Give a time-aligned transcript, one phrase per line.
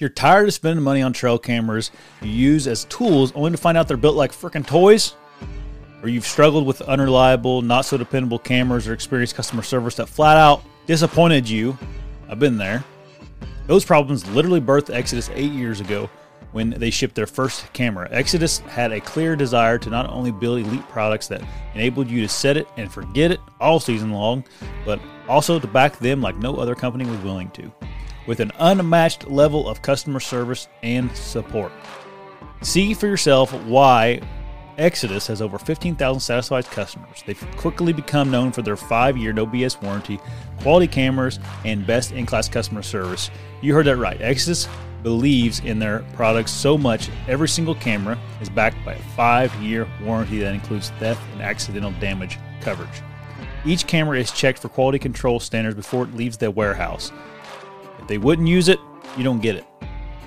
[0.00, 1.90] You're tired of spending money on trail cameras
[2.22, 5.14] you use as tools only to find out they're built like freaking toys,
[6.02, 10.38] or you've struggled with unreliable, not so dependable cameras or experienced customer service that flat
[10.38, 11.76] out disappointed you,
[12.30, 12.82] I've been there.
[13.66, 16.08] Those problems literally birthed Exodus eight years ago
[16.52, 18.08] when they shipped their first camera.
[18.10, 21.42] Exodus had a clear desire to not only build elite products that
[21.74, 24.44] enabled you to set it and forget it all season long,
[24.86, 24.98] but
[25.28, 27.70] also to back them like no other company was willing to,
[28.26, 31.72] with an unmatched level of customer service and support.
[32.62, 34.20] See for yourself why
[34.78, 37.22] Exodus has over 15,000 satisfied customers.
[37.26, 40.18] They've quickly become known for their five year no BS warranty,
[40.60, 43.30] quality cameras, and best in class customer service.
[43.60, 44.20] You heard that right.
[44.20, 44.68] Exodus
[45.02, 49.86] believes in their products so much, every single camera is backed by a five year
[50.02, 53.02] warranty that includes theft and accidental damage coverage.
[53.64, 57.12] Each camera is checked for quality control standards before it leaves the warehouse.
[58.10, 58.80] They wouldn't use it,
[59.16, 59.64] you don't get it.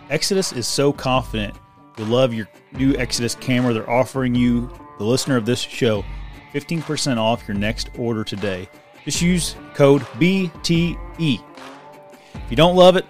[0.09, 1.53] Exodus is so confident
[1.97, 3.73] you'll love your new Exodus camera.
[3.73, 6.05] They're offering you, the listener of this show,
[6.53, 8.69] 15% off your next order today.
[9.03, 10.97] Just use code BTE.
[11.19, 13.05] If you don't love it,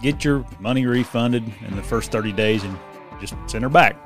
[0.00, 2.78] get your money refunded in the first 30 days and
[3.20, 3.98] just send her back.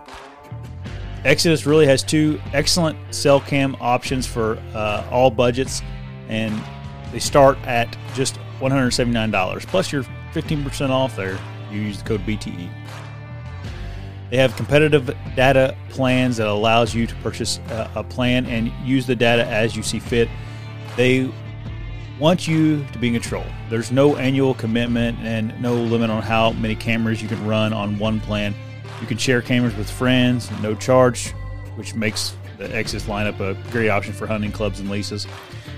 [1.24, 5.82] Exodus really has two excellent cell cam options for uh, all budgets,
[6.28, 6.60] and
[7.12, 9.66] they start at just $179.
[9.66, 11.38] Plus, you're 15% off there.
[11.70, 12.70] You use the code BTE.
[14.30, 19.06] They have competitive data plans that allows you to purchase a, a plan and use
[19.06, 20.28] the data as you see fit.
[20.96, 21.30] They
[22.18, 23.44] want you to be in control.
[23.70, 27.98] There's no annual commitment and no limit on how many cameras you can run on
[27.98, 28.54] one plan.
[29.00, 31.30] You can share cameras with friends, no charge,
[31.76, 35.26] which makes the Exodus lineup a great option for hunting clubs and leases.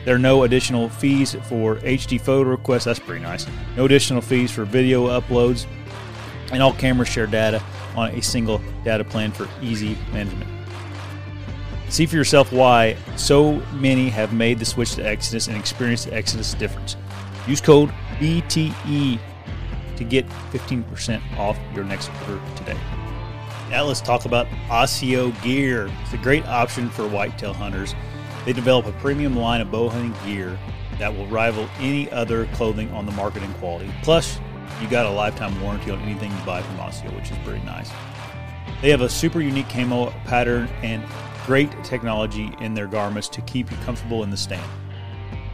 [0.07, 2.85] There are no additional fees for HD photo requests.
[2.85, 3.45] That's pretty nice.
[3.77, 5.67] No additional fees for video uploads.
[6.53, 7.61] And all cameras share data
[7.97, 10.49] on a single data plan for easy management.
[11.89, 16.15] See for yourself why so many have made the switch to Exodus and experienced the
[16.15, 16.97] Exodus difference.
[17.49, 17.91] Use code
[18.21, 19.19] BTE
[19.97, 22.79] to get 15% off your next order today.
[23.71, 25.91] Now let's talk about ASIO Gear.
[26.03, 27.93] It's a great option for whitetail hunters.
[28.47, 30.57] They develop a premium line of bow hunting gear
[30.99, 33.93] that will rival any other clothing on the market in quality.
[34.03, 34.39] Plus,
[34.81, 37.91] you got a lifetime warranty on anything you buy from ASIO, which is pretty nice.
[38.83, 41.03] They have a super unique camo pattern and
[41.45, 44.71] great technology in their garments to keep you comfortable in the stand.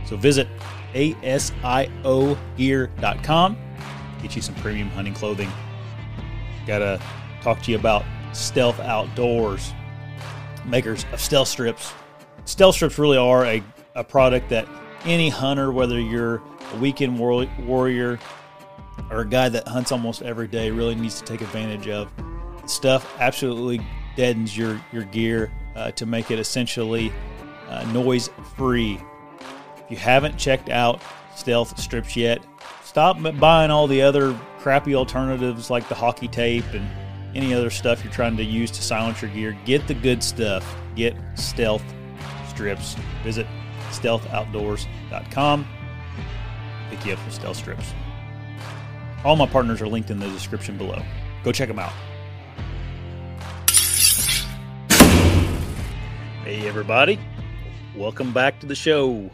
[0.04, 0.48] So visit
[0.92, 1.56] asiogear.com,
[4.20, 5.50] get you some premium hunting clothing.
[6.66, 7.00] Gotta
[7.40, 8.04] talk to you about
[8.34, 9.72] Stealth Outdoors,
[10.66, 11.94] makers of stealth strips.
[12.44, 13.62] Stealth strips really are a,
[13.94, 14.66] a product that
[15.04, 16.42] any hunter, whether you're
[16.72, 18.18] a weekend war- warrior
[19.10, 22.10] or a guy that hunts almost every day, really needs to take advantage of.
[22.66, 23.84] Stuff absolutely
[24.16, 27.12] deadens your, your gear uh, to make it essentially
[27.68, 29.00] uh, noise free.
[29.78, 31.00] If you haven't checked out
[31.34, 32.44] stealth strips yet,
[32.84, 36.88] stop buying all the other crappy alternatives like the hockey tape and
[37.34, 39.56] any other stuff you're trying to use to silence your gear.
[39.64, 40.76] Get the good stuff.
[40.94, 41.82] Get stealth
[42.56, 42.96] strips.
[43.24, 43.46] Visit
[43.90, 45.66] stealthoutdoors.com.
[46.90, 47.92] Pick you up some stealth strips.
[49.24, 51.02] All my partners are linked in the description below.
[51.44, 51.92] Go check them out.
[56.44, 57.18] Hey, everybody.
[57.96, 59.30] Welcome back to the show.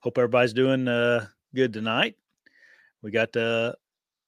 [0.00, 2.16] Hope everybody's doing uh, good tonight.
[3.02, 3.72] We got uh,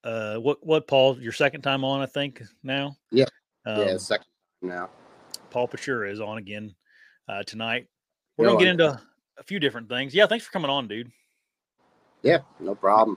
[0.04, 1.20] uh, what what Paul?
[1.20, 2.96] Your second time on, I think now.
[3.10, 3.26] Yeah,
[3.66, 4.26] Um, yeah, second
[4.62, 4.90] time now.
[5.50, 6.74] Paul Putera is on again
[7.30, 7.86] uh, tonight.
[8.36, 9.00] We're No, gonna get into
[9.38, 10.14] a few different things.
[10.14, 11.10] Yeah, thanks for coming on, dude.
[12.22, 13.16] Yeah, no problem.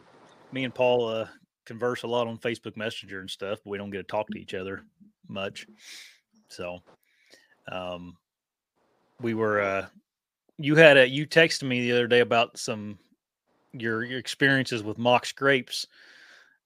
[0.52, 1.28] Me and Paul uh,
[1.66, 4.40] converse a lot on Facebook Messenger and stuff, but we don't get to talk to
[4.40, 4.84] each other
[5.28, 5.66] much.
[6.50, 6.80] So,
[7.72, 8.18] um,
[9.20, 9.62] we were.
[9.62, 9.86] Uh,
[10.58, 13.00] you had a you texted me the other day about some
[13.72, 15.88] your your experiences with mock scrapes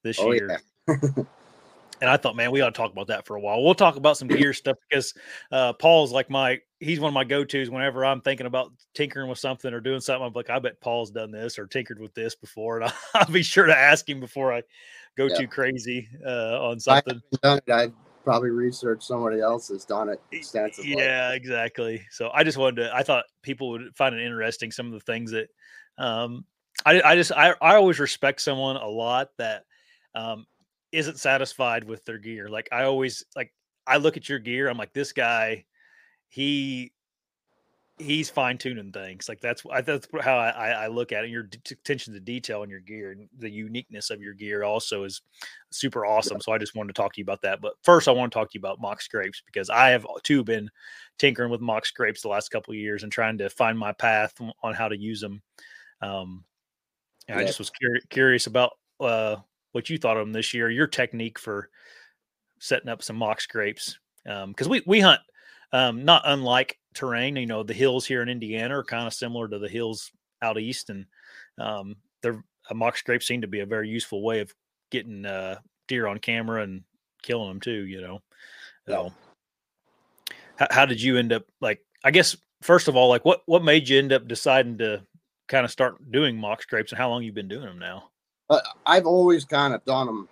[0.04, 0.60] this Oh year.
[0.88, 0.96] yeah,
[2.02, 3.64] and I thought, man, we ought to talk about that for a while.
[3.64, 5.14] We'll talk about some gear stuff because
[5.52, 9.30] uh, Paul's like my he's one of my go tos whenever I'm thinking about tinkering
[9.30, 10.26] with something or doing something.
[10.26, 13.44] I'm like, I bet Paul's done this or tinkered with this before, and I'll, be
[13.44, 14.64] sure to ask him before I
[15.18, 15.38] go Yeah.
[15.38, 17.22] too crazy uh, on something.
[17.42, 17.72] haven't done it.
[17.72, 17.92] I
[18.24, 20.96] probably researched somebody else has done it extensively.
[20.98, 22.06] Yeah, exactly.
[22.12, 22.96] So I just wanted to.
[22.96, 25.48] I thought people would find it interesting some of the things that
[25.98, 26.46] um,
[26.86, 29.64] I I just I I always respect someone a lot that
[30.14, 30.46] um,
[30.92, 32.50] isn't satisfied with their gear.
[32.50, 33.54] Like I always like
[33.88, 34.70] I look at your gear.
[34.70, 35.66] I'm like this guy.
[36.30, 36.92] He
[38.00, 39.28] he's fine tuning things.
[39.28, 41.32] Like that's that's how I, I look at it.
[41.32, 45.22] Your attention to detail in your gear and the uniqueness of your gear also is
[45.72, 46.40] super awesome.
[46.40, 47.60] So I just wanted to talk to you about that.
[47.60, 50.44] But first, I want to talk to you about mock scrapes because I have too
[50.44, 50.70] been
[51.18, 54.34] tinkering with mock scrapes the last couple of years and trying to find my path
[54.62, 55.42] on how to use them.
[56.02, 56.44] Um,
[57.28, 57.44] and yeah.
[57.44, 59.38] I just was cur- curious about uh,
[59.72, 60.70] what you thought of them this year.
[60.70, 61.70] Your technique for
[62.60, 63.98] setting up some mock scrapes
[64.28, 65.22] Um, because um, we we hunt
[65.72, 67.36] um, not unlike terrain.
[67.36, 70.12] You know, the hills here in Indiana are kind of similar to the hills
[70.42, 71.06] out east, and
[71.58, 74.54] um, they're a mock scrape seem to be a very useful way of
[74.92, 76.84] getting uh, deer on camera and
[77.24, 77.86] killing them too.
[77.86, 78.22] You know,
[78.88, 79.14] so
[80.58, 81.82] how, how did you end up like?
[82.04, 85.04] I guess first of all, like what what made you end up deciding to
[85.48, 88.10] kind of start doing mock scrapes, and how long you've been doing them now?
[88.50, 90.30] Uh, I've always kind of done them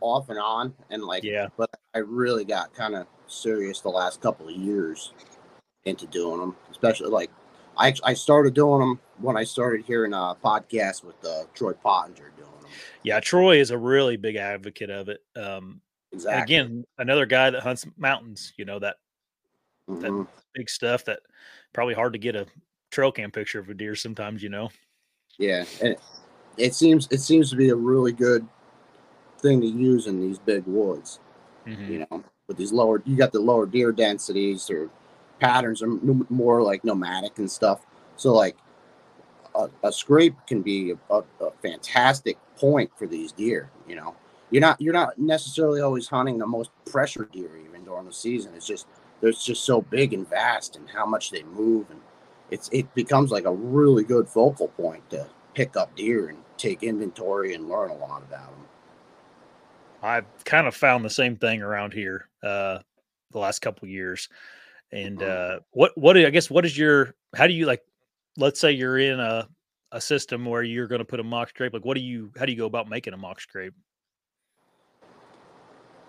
[0.00, 4.20] off and on, and like, yeah, but I really got kind of serious the last
[4.20, 5.12] couple of years
[5.84, 7.30] into doing them, especially like
[7.76, 12.32] I, I started doing them when I started hearing a podcast with uh, Troy Pottinger
[12.36, 12.70] doing them.
[13.02, 15.20] Yeah, Troy is a really big advocate of it.
[15.36, 15.80] Um,
[16.12, 16.42] exactly.
[16.42, 18.52] Again, another guy that hunts mountains.
[18.56, 18.96] You know that
[19.88, 20.00] mm-hmm.
[20.00, 21.20] that big stuff that
[21.72, 22.46] probably hard to get a
[22.90, 24.42] trail cam picture of a deer sometimes.
[24.42, 24.70] You know.
[25.38, 26.00] Yeah, and it,
[26.58, 28.46] it seems it seems to be a really good
[29.38, 31.20] thing to use in these big woods.
[31.66, 31.92] Mm-hmm.
[31.92, 34.90] You know, with these lower, you got the lower deer densities or
[35.38, 35.86] patterns are
[36.28, 37.86] more like nomadic and stuff.
[38.16, 38.56] So like
[39.54, 43.70] a, a scrape can be a, a, fantastic point for these deer.
[43.86, 44.16] You know,
[44.50, 48.52] you're not you're not necessarily always hunting the most pressure deer even during the season.
[48.56, 48.88] It's just
[49.20, 52.00] they're just so big and vast and how much they move and
[52.50, 55.24] it's it becomes like a really good focal point to
[55.54, 58.66] pick up deer and take inventory and learn a lot about them.
[60.02, 62.78] I've kind of found the same thing around here uh,
[63.32, 64.28] the last couple years.
[64.92, 65.56] And mm-hmm.
[65.56, 67.82] uh, what what I guess what is your how do you like?
[68.36, 69.48] Let's say you're in a
[69.92, 71.72] a system where you're going to put a mock scrape.
[71.72, 73.74] Like, what do you how do you go about making a mock scrape?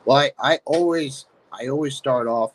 [0.05, 2.53] Well, I, I always I always start off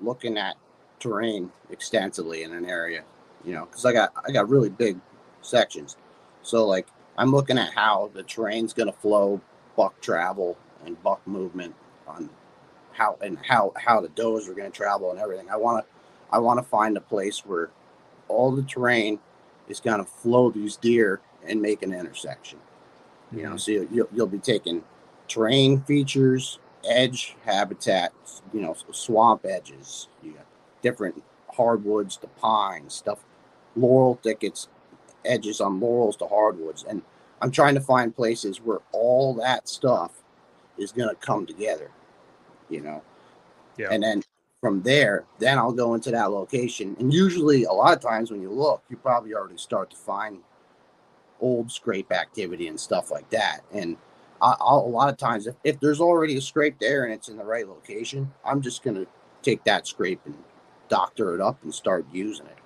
[0.00, 0.56] looking at
[0.98, 3.04] terrain extensively in an area,
[3.44, 4.98] you know, because I got I got really big
[5.42, 5.96] sections.
[6.42, 6.88] So like
[7.18, 9.40] I'm looking at how the terrain's going to flow,
[9.76, 10.56] buck travel,
[10.86, 11.74] and buck movement
[12.06, 12.30] on
[12.92, 15.50] how and how how the does are going to travel and everything.
[15.50, 15.90] I want to
[16.30, 17.70] I want to find a place where
[18.28, 19.18] all the terrain
[19.68, 22.58] is going to flow these deer and make an intersection.
[23.32, 23.58] You know, mm-hmm.
[23.58, 24.82] so you'll, you'll be taking
[25.28, 28.12] terrain features, edge habitat,
[28.52, 30.46] you know, swamp edges, you got
[30.82, 31.22] different
[31.52, 33.24] hardwoods to pines, stuff,
[33.74, 34.68] laurel thickets,
[35.24, 36.84] edges on laurels to hardwoods.
[36.88, 37.02] And
[37.40, 40.22] I'm trying to find places where all that stuff
[40.78, 41.90] is going to come together,
[42.68, 43.02] you know.
[43.76, 43.88] Yeah.
[43.90, 44.22] And then
[44.60, 46.96] from there, then I'll go into that location.
[46.98, 50.38] And usually, a lot of times when you look, you probably already start to find
[51.40, 53.60] old scrape activity and stuff like that.
[53.72, 53.96] And
[54.40, 57.28] I, will a lot of times, if, if there's already a scrape there and it's
[57.28, 59.06] in the right location, I'm just going to
[59.42, 60.34] take that scrape and
[60.88, 62.58] doctor it up and start using it,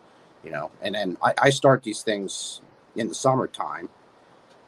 [0.44, 0.70] you know.
[0.82, 2.60] And then I, I start these things
[2.96, 3.88] in the summertime.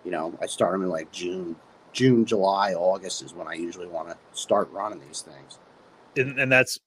[0.04, 1.56] You know, I start them in like June,
[1.92, 5.58] June, July, August is when I usually want to start running these things.
[6.16, 6.78] And, and that's,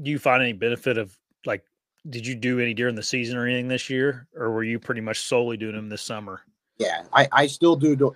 [0.00, 1.64] do you find any benefit of like,
[2.08, 5.00] did you do any during the season or anything this year, or were you pretty
[5.00, 6.40] much solely doing them this summer?
[6.78, 7.94] Yeah, I, I still do.
[7.94, 8.14] do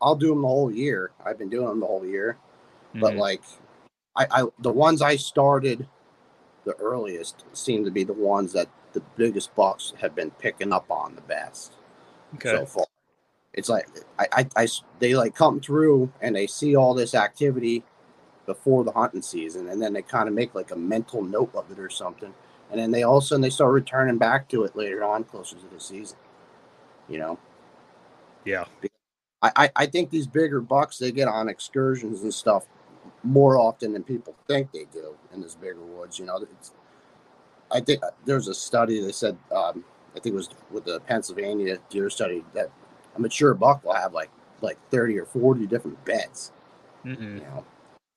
[0.00, 1.10] I'll do them the whole year.
[1.24, 2.38] I've been doing them the whole year,
[2.90, 3.00] mm-hmm.
[3.00, 3.42] but like,
[4.16, 5.86] I, I the ones I started
[6.64, 10.90] the earliest seem to be the ones that the biggest bucks have been picking up
[10.90, 11.74] on the best
[12.36, 12.50] okay.
[12.50, 12.86] so far
[13.56, 17.82] it's like I, I, I, they like come through and they see all this activity
[18.44, 21.70] before the hunting season and then they kind of make like a mental note of
[21.70, 22.32] it or something.
[22.70, 25.24] And then they all of a sudden they start returning back to it later on
[25.24, 26.18] closer to the season
[27.08, 27.38] you know?
[28.44, 28.64] Yeah.
[29.42, 32.66] I, I think these bigger bucks they get on excursions and stuff
[33.22, 36.38] more often than people think they do in this bigger woods you know?
[36.38, 36.72] It's,
[37.70, 39.84] i think uh, there's a study that said um,
[40.16, 42.70] i think it was with the pennsylvania deer study that
[43.16, 44.30] a mature buck will have like
[44.62, 46.52] like 30 or 40 different beds.
[47.04, 47.38] Mm-hmm.
[47.38, 47.64] You know?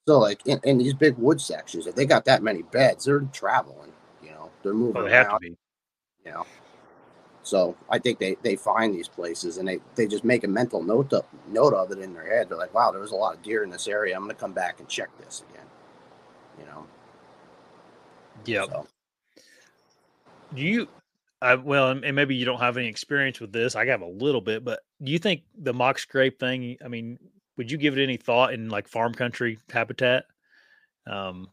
[0.08, 3.20] So like in, in, these big wood sections, if they got that many beds, they're
[3.32, 3.92] traveling,
[4.22, 5.04] you know, they're moving.
[5.04, 5.56] They around, have to be.
[6.24, 6.46] You know.
[7.42, 10.82] So I think they, they find these places and they, they just make a mental
[10.82, 12.48] note of, note of it in their head.
[12.48, 14.14] They're like, wow, there was a lot of deer in this area.
[14.14, 15.66] I'm going to come back and check this again.
[16.58, 16.86] You know?
[18.44, 18.64] Yeah.
[18.66, 18.86] So.
[20.54, 20.88] Do you
[21.42, 23.74] I, well, and maybe you don't have any experience with this.
[23.74, 26.76] I have a little bit, but do you think the mock scrape thing?
[26.84, 27.18] I mean,
[27.56, 30.24] would you give it any thought in like farm country habitat?
[31.06, 31.48] Um,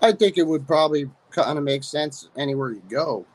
[0.00, 3.26] I think it would probably kind of make sense anywhere you go.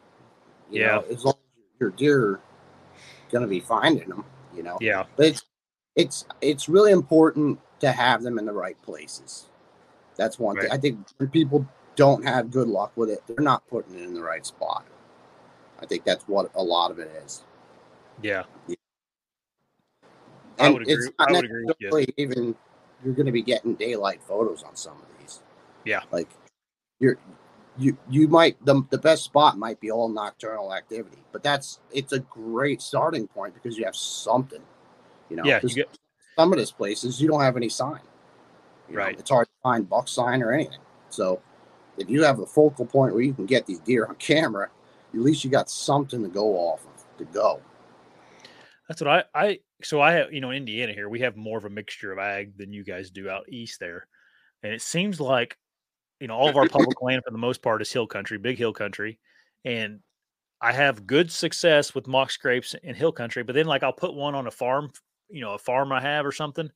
[0.70, 0.88] You Yeah.
[0.88, 2.40] know, as long as your deer are
[3.32, 4.24] gonna be finding them,
[4.56, 4.78] you know.
[4.80, 5.06] Yeah.
[5.18, 5.46] But it's
[5.96, 9.50] it's it's really important to have them in the right places.
[10.16, 10.64] That's one Right.
[10.64, 10.72] thing.
[10.72, 14.14] I think when people don't have good luck with it, they're not putting it in
[14.14, 14.86] the right spot.
[15.82, 17.44] I think that's what a lot of it is.
[18.22, 18.44] Yeah.
[20.60, 22.06] I And would agree- I would agree you.
[22.18, 22.56] even
[23.04, 25.42] you're going to be getting daylight photos on some of these.
[25.86, 26.02] Yeah.
[26.12, 26.30] Like
[27.00, 27.18] you're
[27.78, 32.14] you you might the, the best spot might be all nocturnal activity, but that's it's
[32.14, 34.62] a great starting point because you have something.
[35.30, 35.60] You know, Yeah.
[35.64, 35.98] You get,
[36.38, 38.02] some of these places you don't have any sign.
[38.90, 39.20] You know, Right.
[39.20, 40.80] it's hard to find buck sign or anything.
[41.10, 41.42] So
[42.02, 44.70] if you have a focal point where you can get these deer on camera,
[45.14, 47.62] at least you got something to go off of to go.
[48.88, 51.58] That's what I I so I have you know in Indiana here we have more
[51.58, 54.08] of a mixture of ag than you guys do out east there,
[54.64, 55.58] and it seems like
[56.20, 58.58] you know all of our public land for the most part is hill country, big
[58.58, 59.20] hill country,
[59.64, 60.00] and
[60.60, 63.44] I have good success with mock scrapes in hill country.
[63.44, 64.92] But then like I'll put one on a farm,
[65.30, 66.70] you know, a farm I have or something,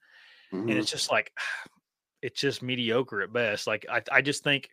[0.52, 0.78] and Mhm.
[0.78, 1.32] it's just like
[2.22, 3.68] it's just mediocre at best.
[3.68, 4.70] Like I I just think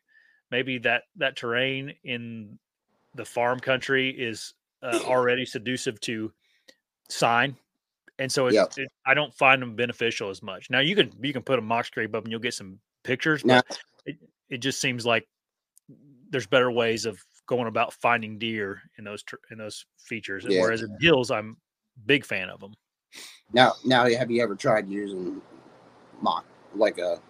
[0.53, 2.59] maybe that that terrain in
[3.17, 6.33] the farm country is uh, already seducive to
[7.09, 7.57] sign.
[8.19, 8.55] And so it,
[9.05, 10.71] i don't find them beneficial as much.
[10.71, 13.43] Now you can you can put a mock scrape up and you'll get some pictures
[13.43, 14.17] but it,
[14.49, 15.27] it just seems like
[16.31, 20.47] there's better ways of going about finding deer in those in those features.
[20.49, 20.61] Yeah.
[20.61, 21.57] whereas in hills i'm
[22.07, 22.75] big fan of them
[23.53, 25.43] Now, now, have you ever tried using
[26.21, 26.45] mock
[26.75, 27.21] like a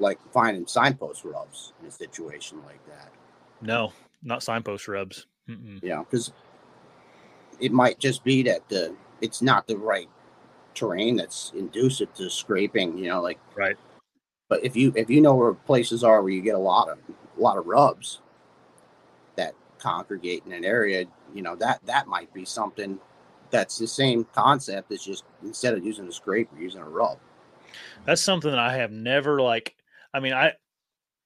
[0.00, 3.10] like finding signpost rubs in a situation like that?
[3.60, 3.92] no
[4.22, 5.82] not signpost rubs Mm-mm.
[5.82, 6.32] Know, because
[7.60, 10.08] it might just be that the it's not the right
[10.74, 12.96] terrain that's inducive to scraping.
[12.96, 13.76] You know, like right
[14.48, 16.98] But if you if you know where places are where you get a lot of
[17.36, 18.20] a lot of rubs
[19.36, 21.04] that congregate in an area,
[21.34, 22.98] you know that that might be something
[23.50, 24.92] that's the same concept.
[24.92, 27.18] It's just instead of using a scrape, you're using a rub.
[28.04, 29.74] that's something that I have never like.
[30.12, 30.52] I mean, I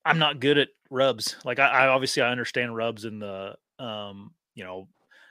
[0.05, 1.37] I'm not good at rubs.
[1.45, 4.89] Like I, I obviously I understand rubs in the um you know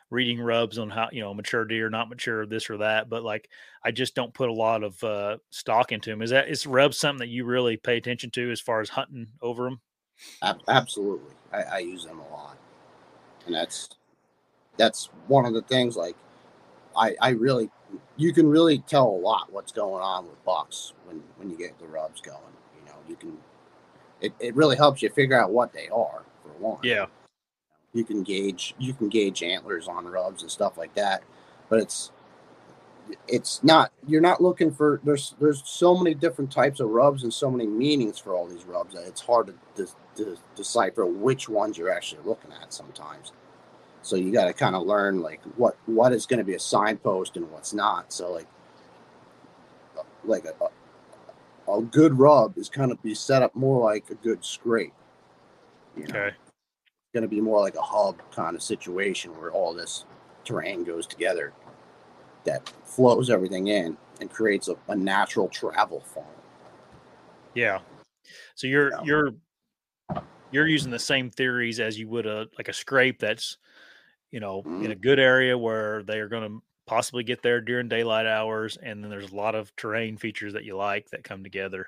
[0.10, 3.10] reading rubs on how you know mature deer, not mature this or that.
[3.10, 3.50] But like
[3.84, 6.22] I just don't put a lot of uh stock into them.
[6.22, 9.28] Is that is rubs something that you really pay attention to as far as hunting
[9.42, 9.82] over them?
[10.68, 12.58] Absolutely, I, I use them a lot,
[13.46, 13.90] and that's
[14.78, 15.96] that's one of the things.
[15.96, 16.16] Like
[16.96, 17.70] I I really
[18.18, 21.78] you can really tell a lot what's going on with bucks when when you get
[21.80, 22.53] the rubs going.
[23.08, 23.38] You can
[24.22, 26.80] it, it really helps you figure out what they are for one.
[26.84, 27.08] Yeah,
[27.94, 31.24] you can gauge you can gauge antlers on rubs and stuff like that
[31.70, 32.12] but it's
[33.28, 37.34] it's not you're not looking for there's there's so many different types of rubs and
[37.34, 41.50] so many meanings for all these rubs that it's hard to, to, to decipher which
[41.50, 43.34] ones you're actually looking at sometimes.
[44.04, 46.60] So you got to kind of learn like what what is going to be a
[46.60, 48.14] signpost and what's not.
[48.14, 48.48] So like
[50.24, 50.54] like a,
[51.68, 54.94] a, good rub is kind of be set up more like a good scrape
[55.96, 56.36] you know okay.
[57.14, 60.06] going to be more like a hub kind of situation where all this
[60.46, 61.54] terrain goes together
[62.46, 66.30] that flows everything in and creates a, a natural travel funnel.
[67.54, 67.80] Yeah.
[68.56, 69.04] So you're Yeah.
[69.04, 69.32] you're
[70.52, 73.58] you're using the same theories as you would a like a scrape that's
[74.32, 75.02] you know in a mm-hmm.
[75.02, 79.10] good area where they are going to possibly get there during daylight hours and then
[79.10, 81.88] there's a lot of terrain features that you like that come together.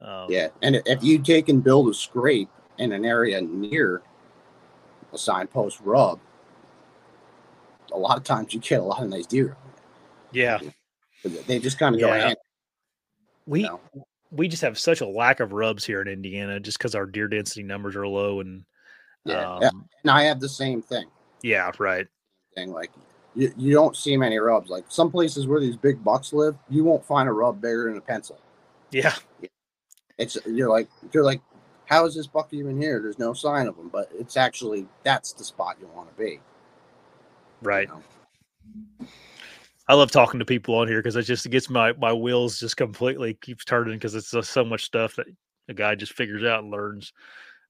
[0.00, 4.02] Um, Yeah, and if you take and build a scrape in an area near
[5.12, 6.20] a signpost rub,
[7.92, 9.56] a lot of times you get a lot of nice deer.
[10.32, 10.58] Yeah.
[11.46, 12.34] They just kind of go, Yeah.
[13.46, 13.80] We you know?
[14.30, 17.28] we just have such a lack of rubs here in Indiana just because our deer
[17.28, 18.64] density numbers are low and
[19.24, 19.70] Yeah, um, yeah.
[20.02, 21.06] and I have the same thing.
[21.42, 22.06] yeah, right.
[22.54, 22.70] thing.
[22.70, 22.90] Like
[23.38, 24.68] you, you don't see many rubs.
[24.68, 27.96] Like some places where these big bucks live, you won't find a rub bigger than
[27.96, 28.38] a pencil.
[28.90, 29.14] Yeah.
[30.18, 31.40] It's you're like you're like,
[31.86, 33.00] how is this buck even here?
[33.00, 36.30] There's no sign of him, but it's actually that's the spot you want to be.
[36.30, 36.40] you
[37.62, 37.88] Right.
[37.88, 38.02] know?
[39.86, 42.76] I love talking to people on here because it just gets my my wheels just
[42.76, 45.26] completely keeps turning because it's so much stuff that
[45.68, 47.12] a guy just figures out and learns.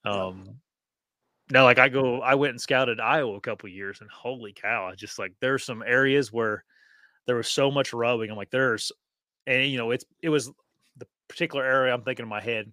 [0.05, 0.57] Um,
[1.51, 4.87] now, like I go, I went and scouted Iowa a couple years, and holy cow!
[4.87, 6.65] I just like there's some areas where
[7.27, 8.31] there was so much rubbing.
[8.31, 8.93] I'm like, there's,
[9.47, 10.53] and you know, it's it was
[10.97, 12.73] the particular area I'm thinking in my head.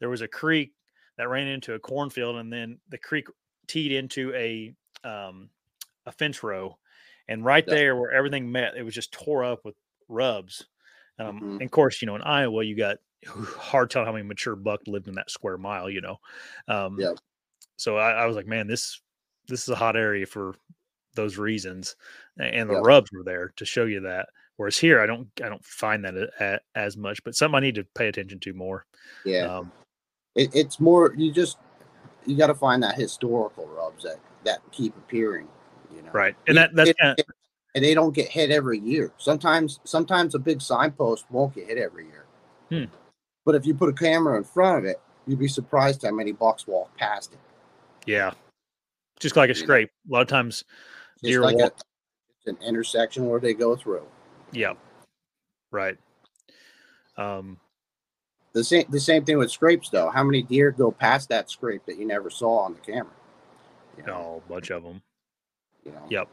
[0.00, 0.74] There was a creek
[1.18, 3.26] that ran into a cornfield, and then the creek
[3.68, 4.74] teed into a
[5.04, 5.50] um,
[6.06, 6.78] a fence row,
[7.28, 7.76] and right Yeah.
[7.76, 9.76] there where everything met, it was just tore up with
[10.08, 10.66] rubs.
[11.18, 11.60] Um, Mhm.
[11.60, 14.80] And of course, you know, in Iowa, you got hard telling how many mature buck
[14.86, 15.90] lived in that square mile.
[15.90, 16.16] You know,
[16.68, 17.14] um, Yeah.
[17.80, 19.00] So I, I was like, man, this
[19.48, 20.54] this is a hot area for
[21.14, 21.96] those reasons,
[22.38, 22.84] and the Yep.
[22.84, 24.28] rubs were there to show you that.
[24.58, 27.60] Whereas here, I don't I don't find that a, a, as much, but something I
[27.60, 28.84] need to pay attention to more.
[29.24, 29.72] Yeah, Um,
[30.34, 31.56] it, it's more you just
[32.26, 35.48] you got to find that historical rubs that that keep appearing.
[35.96, 37.24] You know, right, and that that's It- kind of,
[37.74, 39.10] and they don't get hit every year.
[39.16, 42.26] Sometimes, sometimes a big signpost won't get hit every year.
[42.68, 42.92] Hmm.
[43.46, 46.32] But if you put a camera in front of it, you'd be surprised how many
[46.32, 47.38] bucks walk past it.
[48.10, 48.32] Yeah,
[49.20, 49.88] just like a scrape.
[50.08, 50.64] A lot of times,
[51.14, 51.82] Just Deer like walk- a,
[52.38, 54.06] it's an intersection where they go through.
[54.52, 54.72] yeah,
[55.70, 55.96] right.
[57.16, 57.58] Um,
[58.52, 60.10] The same, the same thing with scrapes, though.
[60.10, 63.12] How many deer go past that scrape that you never saw on the camera?
[63.98, 65.02] You know, oh, a bunch of them.
[65.84, 66.02] you know?
[66.08, 66.28] Yep.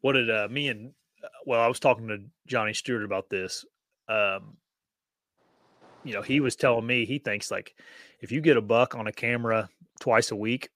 [0.00, 0.92] What did uh, me and
[1.22, 3.64] uh, well, I was talking to Johnny Stewart about this.
[4.08, 4.56] Um,
[6.04, 7.74] you know, he was telling me he thinks like
[8.20, 9.68] if you get a buck on a camera
[10.00, 10.68] twice a week,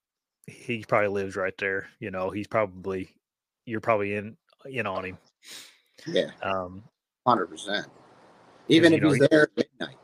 [0.48, 1.88] he probably lives right there.
[2.00, 3.14] You know, he's probably
[3.66, 4.36] you're probably in
[4.66, 5.18] in on him.
[6.06, 6.82] Yeah, Um,
[7.26, 7.86] hundred percent.
[8.68, 9.96] Even if know, he's he- there at midnight.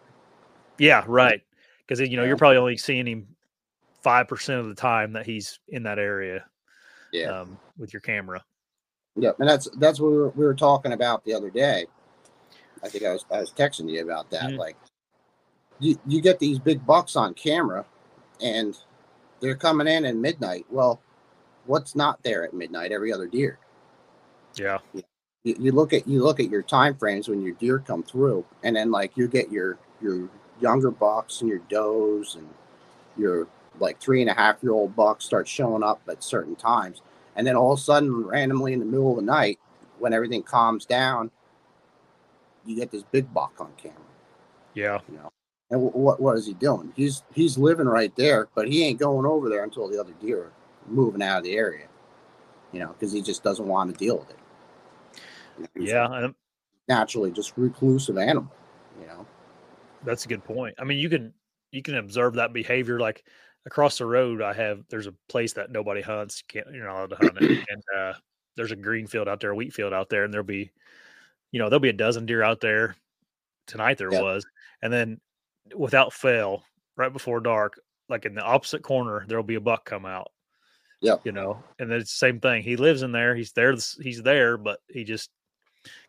[0.78, 1.40] yeah, right.
[1.86, 2.28] Because you know Yeah.
[2.28, 3.26] you're probably only seeing him
[4.02, 6.44] five percent of the time that he's in that area
[7.12, 7.40] Yeah.
[7.40, 8.44] um, with your camera.
[9.16, 11.86] Yeah, and that's that's what we were, we were talking about the other day.
[12.82, 14.50] I think I was I was texting you about that.
[14.50, 14.58] Mhm.
[14.58, 14.76] Like,
[15.78, 17.86] you you get these big bucks on camera,
[18.40, 18.76] and
[19.44, 20.64] they're coming in at midnight.
[20.70, 21.00] Well,
[21.66, 22.92] what's not there at midnight?
[22.92, 23.58] Every other deer.
[24.54, 25.02] Yeah, You,
[25.44, 28.74] you look at you look at your time frames when your deer come through, and
[28.74, 30.28] then like you get your your
[30.60, 32.48] younger bucks and your does and
[33.18, 33.46] your
[33.80, 37.02] like three and a half year old bucks start showing up at certain times,
[37.36, 39.58] and then all of a sudden, randomly in the middle of the night,
[39.98, 41.30] when everything calms down,
[42.64, 43.98] you get this big buck on camera.
[44.72, 45.30] yeah, You know,
[45.74, 46.92] and wh- what what is he doing?
[46.96, 50.44] He's he's living right there, but he ain't going over there until the other deer
[50.44, 50.52] are
[50.86, 51.86] moving out of the area.
[52.72, 55.70] You know, because he just doesn't want to deal with it.
[55.76, 56.28] He's yeah.
[56.88, 58.50] naturally just reclusive animal.
[59.00, 59.26] You know,
[60.04, 60.74] That's a good point.
[60.78, 61.32] I mean, you can
[61.70, 63.24] you can observe that behavior like
[63.66, 64.42] across the road.
[64.42, 66.42] I have there's a place that nobody hunts.
[66.46, 68.12] Can't you're not allowed to hunt it, and uh,
[68.56, 70.70] there's a green field out there, a wheat field out there, and there'll be,
[71.50, 72.96] you know, there'll be a dozen deer out there.
[73.66, 74.22] Tonight there Yep.
[74.22, 74.46] was,
[74.82, 75.20] and then
[75.74, 76.64] without fail,
[76.96, 80.30] right before dark, like in the opposite corner, there'll be a buck come out.
[81.00, 81.16] Yeah.
[81.24, 82.62] You know, and then it's the same thing.
[82.62, 83.34] He lives in there.
[83.34, 83.74] He's there.
[84.00, 85.30] He's there, but he just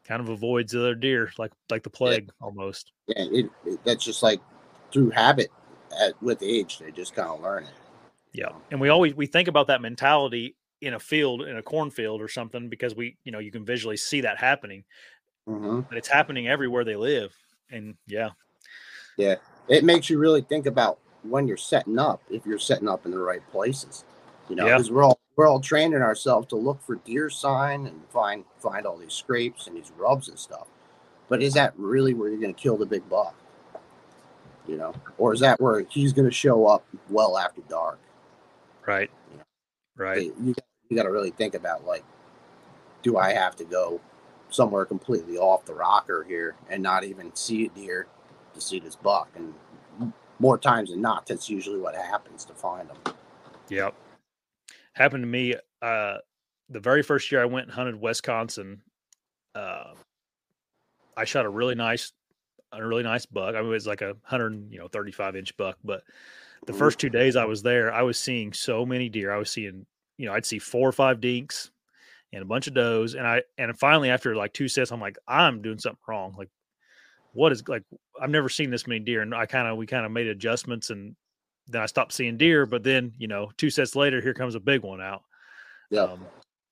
[0.05, 2.91] kind of avoids the other deer, like like the plague almost.
[3.07, 4.39] yeah, it, it, that's just like
[4.91, 5.49] through habit.
[6.01, 7.73] At, with age, they just kind of learn it.
[8.33, 8.51] Yeah.
[8.71, 12.27] And we always we think about that mentality in a field, in a cornfield or
[12.27, 14.83] something, because we, you know, you can visually see that happening,
[15.47, 17.33] hmm but it's happening everywhere they live.
[17.69, 18.31] And yeah,
[19.17, 19.35] Yeah,
[19.67, 23.11] it makes you really think about when you're setting up, if you're setting up in
[23.11, 24.03] the right places.
[24.49, 24.77] You know, Yeah.
[24.77, 28.85] because we're all we're all training ourselves to look for deer sign and find find
[28.85, 30.67] all these scrapes and these rubs and stuff.
[31.27, 33.35] But is that really where you're going to kill the big buck?
[34.67, 37.99] You know, or is that where he's going to show up well after dark?
[38.85, 39.09] right.
[39.35, 39.41] Yeah.
[39.97, 40.33] Right.
[40.39, 40.53] You
[40.89, 42.03] you got to really think about like,
[43.01, 43.99] do I have to go
[44.49, 48.05] somewhere completely off the rocker here and not even see a deer
[48.55, 49.29] to see this buck?
[49.35, 49.53] And
[50.39, 52.97] more times than not, that's usually what happens to find them.
[53.69, 53.93] Yep.
[54.93, 56.17] Happened to me uh
[56.69, 58.81] the very first year I went and hunted Wisconsin,
[59.53, 59.93] uh
[61.15, 62.11] I shot a really nice
[62.71, 63.55] a really nice buck.
[63.55, 66.03] I mean it was like a hundred, you know, 35 inch buck, but
[66.65, 66.77] the Mhm.
[66.77, 69.31] first two days I was there, I was seeing so many deer.
[69.31, 69.85] I was seeing,
[70.17, 71.71] you know, I'd see four or five dinks
[72.33, 73.13] and a bunch of does.
[73.15, 76.35] And I and finally after like two sets, I'm like, I'm doing something wrong.
[76.37, 76.49] Like,
[77.35, 77.83] what is like
[78.19, 79.21] I've never seen this many deer.
[79.21, 81.15] And I kind of we kind of made adjustments and
[81.67, 82.65] then I stopped seeing deer.
[82.65, 85.21] But then, you know, two sets later, here comes a big one out.
[85.89, 86.03] Yeah.
[86.03, 86.25] Um,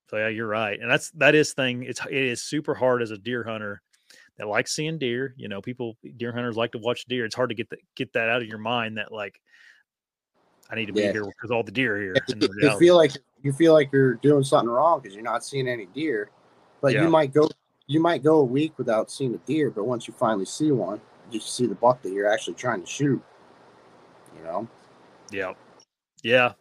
[0.10, 1.84] so yeah, you're right, and that's that is thing.
[1.84, 3.82] It's it is super hard as a deer hunter
[4.38, 5.34] that likes seeing deer.
[5.38, 7.26] You know, people deer hunters like to watch deer.
[7.26, 9.39] It's hard to get that get that out of your mind that like
[10.69, 11.13] I need to be Yeah.
[11.13, 12.15] here because all the deer are here.
[12.28, 15.67] you, you feel like you feel like you're doing something wrong because you're not seeing
[15.67, 16.30] any deer,
[16.82, 17.04] but Yeah.
[17.04, 17.49] you might go
[17.94, 21.00] you might go a week without seeing a deer, but once you finally see one,
[21.32, 23.22] you see the buck that you're actually trying to shoot.
[24.38, 24.68] You know,
[25.32, 25.54] yeah,
[26.24, 26.54] yeah.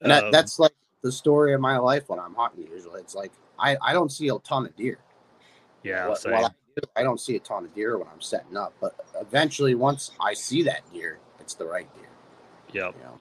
[0.00, 2.66] and that, Um, that's like the story of my life when I'm hunting.
[2.70, 4.98] Usually, it's like I I don't see a ton of deer.
[5.82, 6.08] yeah.
[6.08, 6.26] What-.
[6.26, 9.74] I, do, I don't see a ton of deer when I'm setting up, but eventually,
[9.74, 12.08] once I see that deer, it's the right deer.
[12.72, 12.92] Yeah.
[12.96, 13.20] You know,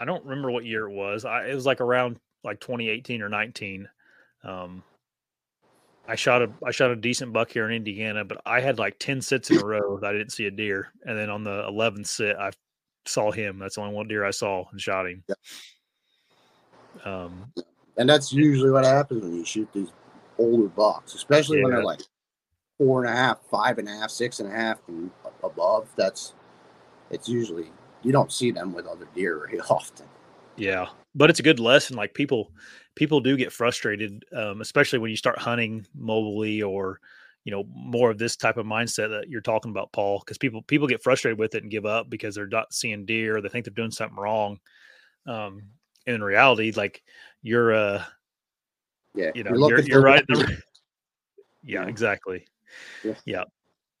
[0.00, 1.24] I don't remember what year it was.
[1.24, 3.88] I, it was like around like 2018 or 19.
[4.44, 4.82] Um,
[6.08, 8.98] I shot a I shot a decent buck here in Indiana, but I had like
[8.98, 11.64] 10 sits in a row that I didn't see a deer, and then on the
[11.68, 12.50] 11th sit, I
[13.04, 13.58] saw him.
[13.58, 15.22] That's the only one deer I saw and shot him.
[17.04, 17.52] Um,
[17.98, 19.92] And that's usually what happens when you shoot these
[20.38, 22.00] older bucks, especially when they're like
[22.78, 25.10] four and a half, five and a half, six and a half, and
[25.44, 25.88] above.
[25.96, 26.32] That's
[27.10, 27.70] it's usually
[28.02, 30.06] you don't see them with other deer very often.
[30.56, 31.96] Yeah, but it's a good lesson.
[31.96, 32.52] Like people,
[32.98, 36.98] people do get frustrated, um, especially when you start hunting mobilely or
[37.44, 40.18] you know more of this type of mindset that you're talking about, Paul.
[40.18, 43.36] Because people people get frustrated with it and give up because they're not seeing deer.
[43.36, 44.58] Or they think they're doing something wrong.
[45.26, 45.62] Um,
[46.06, 47.02] in reality, like
[47.42, 48.02] you're, uh,
[49.14, 50.24] Yeah, you know, you're you're, you're right.
[51.62, 51.86] Yeah.
[51.86, 52.46] exactly.
[53.04, 53.14] Yeah.
[53.26, 53.44] yeah.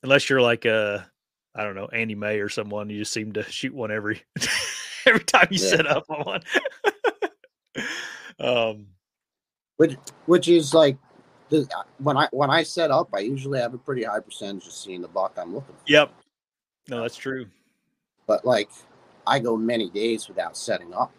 [0.02, 0.98] Unless you're like uh
[1.54, 4.22] I don't know, Andy May or someone, you just seem to shoot one every
[5.06, 5.68] every time you Yeah.
[5.68, 6.42] set up on one.
[8.40, 8.86] um
[9.78, 9.96] which
[10.26, 10.96] which is like
[11.48, 14.72] the, when I when I set up, I usually have a pretty high percentage of
[14.72, 15.82] seeing the buck I'm looking for.
[15.86, 16.12] yep.
[16.88, 17.46] No, that's true.
[18.26, 18.70] But like,
[19.26, 21.12] I go many days without setting up.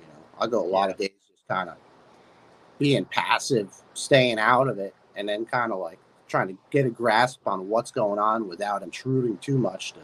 [0.00, 1.76] You know, I go a lot of days just kind of
[2.78, 6.90] being passive, staying out of it, and then kind of like trying to get a
[6.90, 10.00] grasp on what's going on without intruding too much to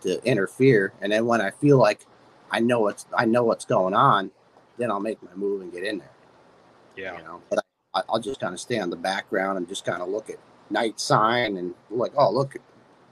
[0.00, 0.92] to interfere.
[1.00, 2.06] And then when I feel like
[2.50, 4.30] I know what's I know what's going on,
[4.78, 6.10] then I'll make my move and get in there.
[6.96, 7.18] Yeah.
[7.18, 7.64] You know, but
[7.94, 10.38] I, I'll just kind of stay on the background and just kind of look at
[10.70, 12.56] night sign and like, oh, look,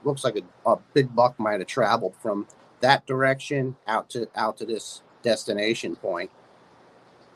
[0.04, 2.46] looks like a, a big buck might have traveled from
[2.80, 6.30] that direction out to out to this destination point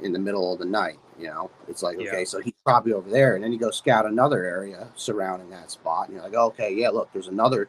[0.01, 0.99] in the middle of the night.
[1.19, 2.09] You know, it's like Yeah.
[2.09, 5.71] okay, so he's probably over there, and then you go scout another area surrounding that
[5.71, 7.69] spot, and you're like, okay, yeah, look, there's another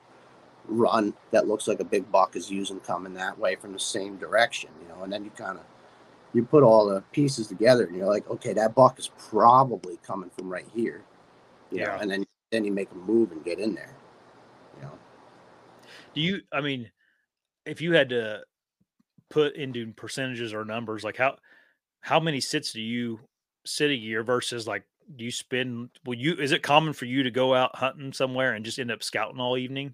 [0.68, 4.18] run that looks like a big buck is using coming that way from the same
[4.18, 4.70] direction.
[4.82, 5.66] You know, and then you kind of
[6.34, 10.30] you put all the pieces together, and you're like, okay, that buck is probably coming
[10.30, 11.02] from right here.
[11.72, 12.02] You know, Yeah.
[12.02, 13.96] and then then you make a move and get in there.
[14.78, 14.92] You know.
[16.14, 16.92] Do you I mean,
[17.66, 18.44] if you had to
[19.30, 21.38] put into percentages or numbers, like how
[22.02, 23.20] how many sits do you
[23.66, 24.84] sit a year versus like
[25.16, 28.54] do you spend will you is it common for you to go out hunting somewhere
[28.54, 29.94] and just end up scouting all evening?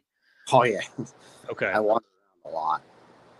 [0.52, 0.82] Oh yeah,
[1.50, 1.68] Okay.
[1.68, 2.04] I walk
[2.46, 2.82] around a lot.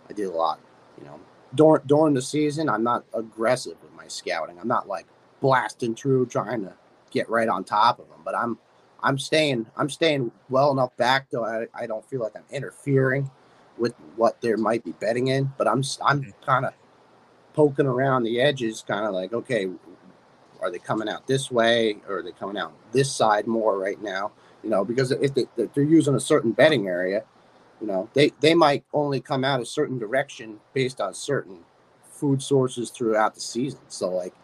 [0.08, 0.60] I do a lot.
[0.98, 1.20] You know,
[1.54, 4.58] during during the season, I'm not aggressive with my scouting.
[4.58, 5.06] I'm not like
[5.40, 6.74] blasting through trying to
[7.10, 8.20] get right on top of them.
[8.24, 8.58] But I'm
[9.02, 13.30] I'm staying I'm staying well enough back though I, I don't feel like I'm interfering
[13.76, 15.52] with what there might be bedding in.
[15.56, 16.32] But I'm I'm mm.
[16.44, 16.74] kind of
[17.54, 19.68] poking around the edges, kind of like okay,
[20.60, 24.00] are they coming out this way or are they coming out this side more right
[24.02, 24.32] now?
[24.62, 27.22] You know, because if, they, if they're using a certain bedding area,
[27.80, 31.58] you know, they they might only come out a certain direction based on certain
[32.10, 33.80] food sources throughout the season.
[33.88, 34.34] So like,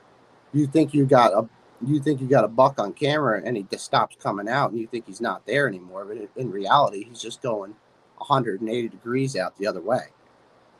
[0.53, 1.49] you think you got a
[1.85, 4.81] you think you got a buck on camera and he just stops coming out and
[4.81, 7.75] you think he's not there anymore, but in, reality, he's just going
[8.16, 10.07] 180 degrees out the other way.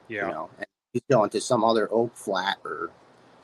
[0.09, 0.29] yeah.
[0.29, 2.90] You know, and he's going to some other oak flat or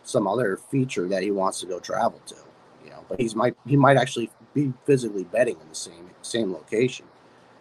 [0.04, 2.36] some other feature that he wants to go travel to.
[2.84, 6.52] You know, but he's might he might actually be physically bedding in the same same
[6.52, 7.06] location.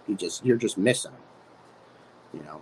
[0.08, 1.22] He just you're just missing him.
[2.34, 2.62] You know,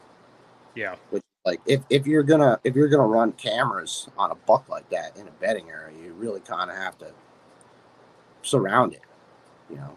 [0.75, 0.95] Yeah.
[1.09, 4.89] which like if, if you're gonna if you're gonna run cameras on a buck like
[4.89, 7.11] that in a bedding area, you really kind of have to
[8.41, 9.01] surround it.
[9.69, 9.95] You know,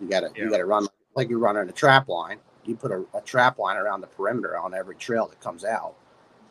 [0.00, 0.44] you gotta Yeah.
[0.44, 2.38] you gotta run like you're running a trap line.
[2.64, 5.94] You put a, a trap line around the perimeter on every trail that comes out.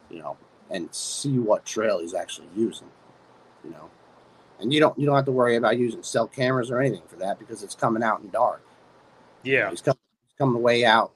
[0.09, 0.37] You know,
[0.69, 2.89] and see what trail he's actually using.
[3.63, 3.89] You know,
[4.59, 7.15] and you don't you don't have to worry about using cell cameras or anything for
[7.17, 8.61] that because it's coming out in dark.
[9.43, 9.69] Yeah.
[9.69, 11.11] He's coming, he's coming way out.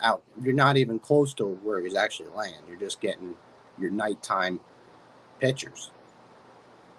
[0.00, 0.22] Out.
[0.42, 2.60] You're not even close to where he's actually laying.
[2.68, 3.34] You're just getting
[3.78, 4.60] your nighttime
[5.40, 5.90] pictures.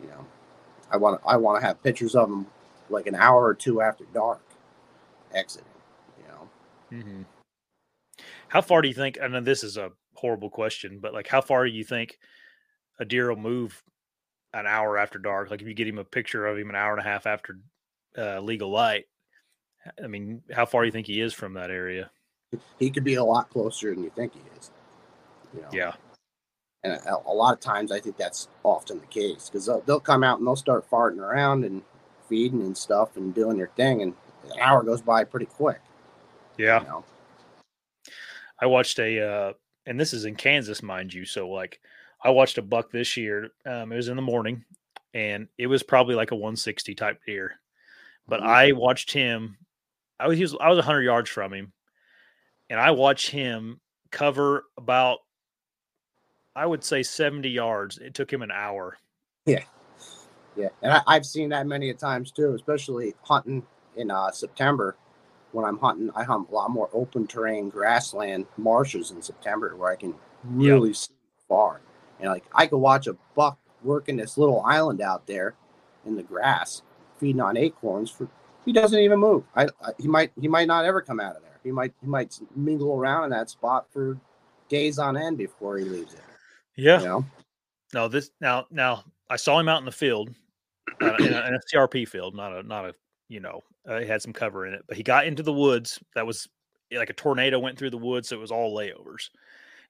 [0.02, 0.26] You know,
[0.92, 2.48] I want I want to have pictures of him
[2.90, 4.44] like an hour or two after dark,
[5.34, 5.68] exiting.
[6.18, 6.50] You know,
[6.92, 7.22] Mm-hmm.
[8.48, 9.20] How far do you think?
[9.22, 12.18] I know this is a horrible question, but like, how far do you think
[13.00, 13.84] a deer will move
[14.54, 15.52] an hour after dark?
[15.52, 17.60] Like, if you get him a picture of him an hour and a half after
[18.18, 19.06] uh, legal light,
[20.02, 22.10] I mean, how far do you think he is from that area?
[22.80, 24.72] He could be a lot closer than you think he is.
[25.54, 25.70] You know?
[25.72, 25.94] Yeah,
[26.86, 30.00] and a, a lot of times I think that's often the case because they'll, they'll
[30.00, 31.82] come out and they'll start farting around and
[32.30, 34.14] feeding and stuff and doing their thing, and
[34.46, 35.82] an hour goes by pretty quick.
[36.58, 36.82] yeah.
[36.82, 37.04] You know,
[38.62, 39.54] I watched a, uh,
[39.86, 41.26] and this is in Kansas, mind you.
[41.26, 41.80] So like,
[42.24, 43.50] I watched a buck this year.
[43.66, 44.64] Um, it was in the morning,
[45.14, 47.60] and it was probably like a 160 type deer.
[48.28, 48.46] But Mhm.
[48.46, 49.58] I watched him.
[50.20, 51.74] I was he was I was 100 yards from him,
[52.70, 53.80] and I watch him
[54.12, 55.20] cover about,
[56.56, 57.98] I would say 70 yards.
[57.98, 58.98] It took him an hour.
[59.46, 59.64] yeah,
[60.56, 60.70] Yeah.
[60.82, 63.64] and I, I've seen that many a times too, especially hunting
[63.96, 64.96] in uh, September
[65.56, 69.90] when I'm hunting, I hunt a lot more open terrain, grassland, marshes in September where
[69.90, 71.14] I can really see
[71.48, 71.80] far.
[72.20, 75.56] And like I could watch a buck working this little island out there
[76.06, 76.82] in the grass,
[77.20, 78.28] feeding on acorns for
[78.66, 79.44] he doesn't even move.
[79.56, 81.55] I, I, he might he might not ever come out of there.
[81.66, 84.18] He might he might mingle around in that spot for
[84.70, 86.22] days on end before he leaves it.
[86.78, 87.00] Yeah.
[87.00, 87.26] You know?
[87.94, 90.30] No, this now now I saw him out in the field,
[91.02, 92.94] uh, in, a, in, a, CRP field, not a not a
[93.30, 96.00] you know uh, he had some cover in it, but he got into the woods.
[96.14, 96.48] That was
[96.92, 99.30] like a tornado went through the woods, so it was all layovers,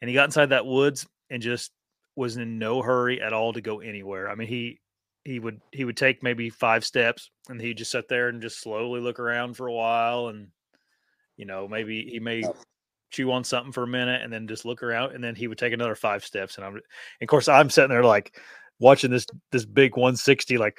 [0.02, 1.72] and he got inside that woods and just
[2.16, 4.30] was in no hurry at all to go anywhere.
[4.30, 4.80] I mean, he
[5.26, 8.62] he would he would take maybe five steps and he'd just sit there and just
[8.62, 10.48] slowly look around for a while and
[11.38, 12.44] you know maybe he may
[13.12, 15.58] chew on something for a minute and then just look around and then he would
[15.58, 16.84] take another five steps and I'm and
[17.22, 18.40] of course I'm sitting there like
[18.80, 20.78] watching this this big 160 like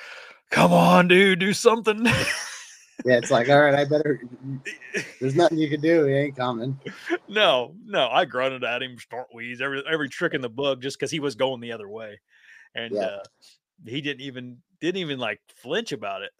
[0.51, 4.23] come on dude do something yeah it's like all right I better
[5.21, 6.79] there's nothing you can do he ain't coming
[7.29, 10.99] no no I grunted at him start wheeze every every trick in the book just
[10.99, 12.21] because he was going the other way
[12.75, 13.03] and yeah.
[13.03, 13.23] uh
[13.85, 16.31] he didn't even didn't even like flinch about it.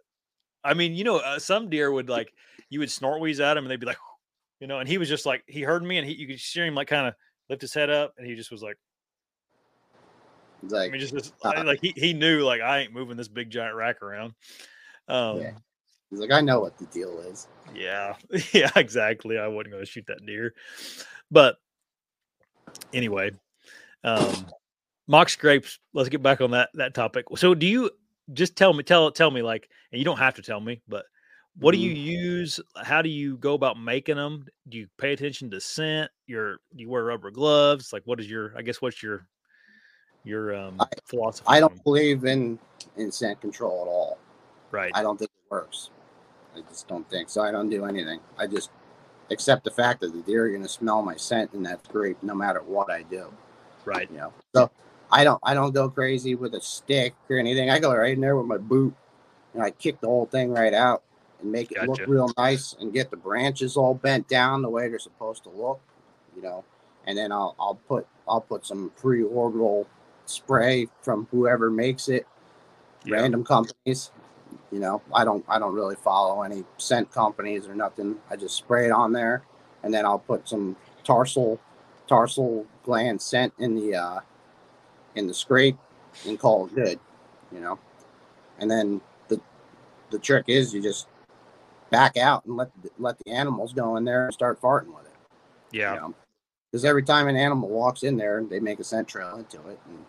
[0.65, 2.33] I mean, you know, uh, some deer would like
[2.71, 3.99] you would snort wheeze at him and they'd be like,
[4.61, 6.67] you know, and he was just like he heard me and he you could hear
[6.67, 7.15] him like kind of
[7.49, 8.77] lift his head up and he just was like,
[10.63, 13.51] like, I mean, just, uh, like he, he knew like I ain't moving this big
[13.51, 14.33] giant rack around.
[15.09, 15.51] Um, yeah.
[16.11, 17.49] He's like, I know what the deal is.
[17.75, 18.15] Yeah,
[18.53, 19.39] yeah, exactly.
[19.39, 20.55] I wasn't going to shoot that deer,
[21.31, 21.57] but
[22.93, 23.33] anyway,
[24.05, 24.47] um,
[25.09, 25.79] mock scrapes.
[25.93, 27.27] Let's get back on that that topic.
[27.37, 27.91] So, do you
[28.33, 31.05] just tell me tell tell me like, and you don't have to tell me, but
[31.59, 32.25] what do you mm-hmm.
[32.25, 32.61] use?
[32.83, 34.45] How do you go about making them?
[34.69, 36.11] Do you pay attention to scent?
[36.27, 37.93] Your do you wear rubber gloves?
[37.93, 38.53] Like, what is your?
[38.57, 39.27] I guess what's your
[40.25, 41.47] your um I, philosophy?
[41.49, 42.59] I don't believe in
[42.97, 44.19] in scent control at all.
[44.71, 44.93] Right.
[44.95, 45.91] I don't think it works.
[46.55, 47.43] I just don't think so.
[47.43, 48.21] I don't do anything.
[48.39, 48.71] I just
[49.31, 52.23] accept the fact that the deer are going to smell my scent, and that's great
[52.23, 53.33] no matter what I do.
[53.85, 54.11] Right.
[54.11, 54.33] You know.
[54.55, 54.71] So
[55.11, 57.71] I don't I don't go crazy with a stick or anything.
[57.71, 58.95] I go right in there with my boot
[59.55, 61.03] and I kick the whole thing right out
[61.47, 61.91] and make it gotcha.
[61.91, 65.51] look real nice and get the branches all bent down the way they're supposed to
[65.51, 65.81] look,
[66.35, 66.65] you know.
[67.07, 69.87] And then I'll I'll put I'll put some pre-orbital
[70.27, 72.27] spray from whoever makes it,
[73.05, 73.15] yeah.
[73.15, 74.11] random companies.
[74.73, 78.17] You know, I don't I don't really follow any scent companies or nothing.
[78.29, 79.45] I just spray it on there,
[79.85, 81.61] and then I'll put some tarsal
[82.09, 84.21] tarsal gland scent in the uh,
[85.15, 85.79] in the scrape
[86.27, 86.99] and call it good,
[87.53, 87.79] you know.
[88.59, 89.41] And then the
[90.11, 91.07] the trick is you just
[91.97, 95.07] back out and let the, let the animals go in there and start farting with
[95.07, 95.15] it.
[95.73, 95.95] Yeah.
[95.95, 96.15] You know?
[96.71, 99.79] Because every time an animal walks in there, they make a scent trail into it,
[99.89, 100.05] and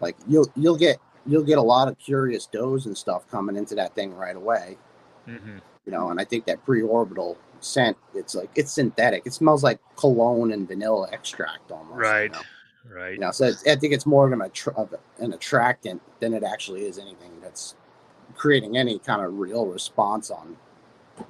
[0.00, 3.74] like you'll you'll get you'll get a lot of curious does and stuff coming into
[3.76, 4.76] that thing right away.
[5.28, 5.58] Mm-hmm.
[5.84, 9.22] You know, and I think that pre-orbital scent, it's like it's synthetic.
[9.24, 11.96] It smells like cologne and vanilla extract almost.
[11.96, 12.24] Right.
[12.24, 12.96] You know?
[12.96, 13.12] Right.
[13.12, 16.86] You know, so I think it's more of an, of an attractant than it actually
[16.86, 17.76] is anything that's
[18.34, 20.56] creating any kind of real response on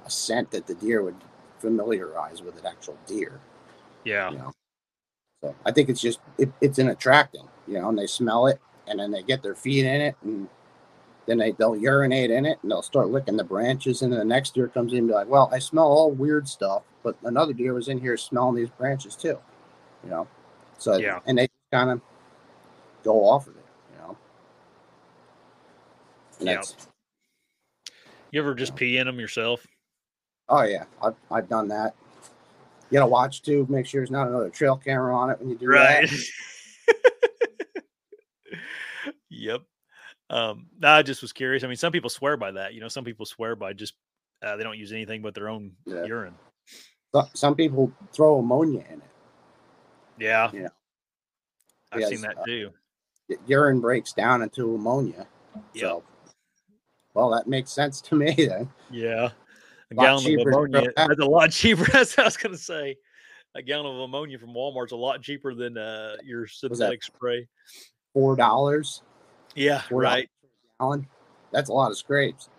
[0.05, 1.15] a scent that the deer would
[1.59, 3.39] familiarize with an actual deer.
[4.03, 4.31] Yeah.
[4.31, 4.53] You know?
[5.41, 8.59] So I think it's just it, it's an attractant, you know, and they smell it
[8.87, 10.47] and then they get their feet in it and
[11.25, 14.25] then they, they'll urinate in it and they'll start licking the branches and then the
[14.25, 17.53] next deer comes in and be like, Well, I smell all weird stuff, but another
[17.53, 19.37] deer was in here smelling these branches too.
[20.03, 20.27] You know.
[20.77, 22.01] So yeah, and they kind of
[23.03, 24.17] go off of it, you know.
[26.39, 26.61] yeah.
[28.31, 29.65] You ever just pee in them yourself?
[30.49, 31.95] Oh yeah, I've I've done that.
[32.89, 33.65] You gotta watch too.
[33.69, 36.09] Make sure there's not another trail camera on it when you do right.
[36.09, 36.93] that.
[39.29, 39.61] yep.
[40.29, 41.63] Um, I just was curious.
[41.63, 42.73] I mean, some people swear by that.
[42.73, 43.93] You know, some people swear by just
[44.43, 46.05] uh, they don't use anything but their own yeah.
[46.05, 46.35] urine.
[47.33, 49.09] Some people throw ammonia in it.
[50.19, 50.49] Yeah.
[50.53, 50.67] Yeah.
[51.91, 52.71] I've because, seen that uh, too.
[53.45, 55.27] urine breaks down into ammonia.
[55.73, 55.81] Yep.
[55.81, 56.03] So,
[57.13, 58.69] well, that makes sense to me then.
[58.89, 59.29] Yeah.
[59.91, 61.83] A gallon of ammonia that's a lot cheaper.
[61.91, 62.95] That's what I was going to say.
[63.55, 67.47] A gallon of ammonia from Walmart's a lot cheaper than uh, your synthetic spray.
[68.13, 69.03] Four dollars.
[69.55, 70.29] Yeah, $4 right.
[70.79, 71.07] Gallon.
[71.51, 72.49] That's a lot of scrapes.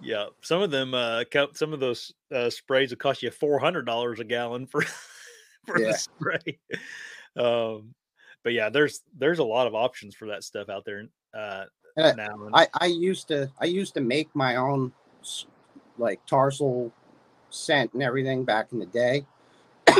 [0.00, 1.24] Yeah, some of them, uh,
[1.54, 4.82] some of those uh, sprays will cost you four hundred dollars a gallon for
[5.66, 5.88] for yeah.
[5.88, 6.58] the spray.
[7.38, 7.94] Um,
[8.44, 11.64] but yeah, there's there's a lot of options for that stuff out there uh,
[11.98, 12.48] now.
[12.54, 14.90] I I used to I used to make my own
[15.98, 16.92] like tarsal
[17.50, 19.26] scent and everything back in the day.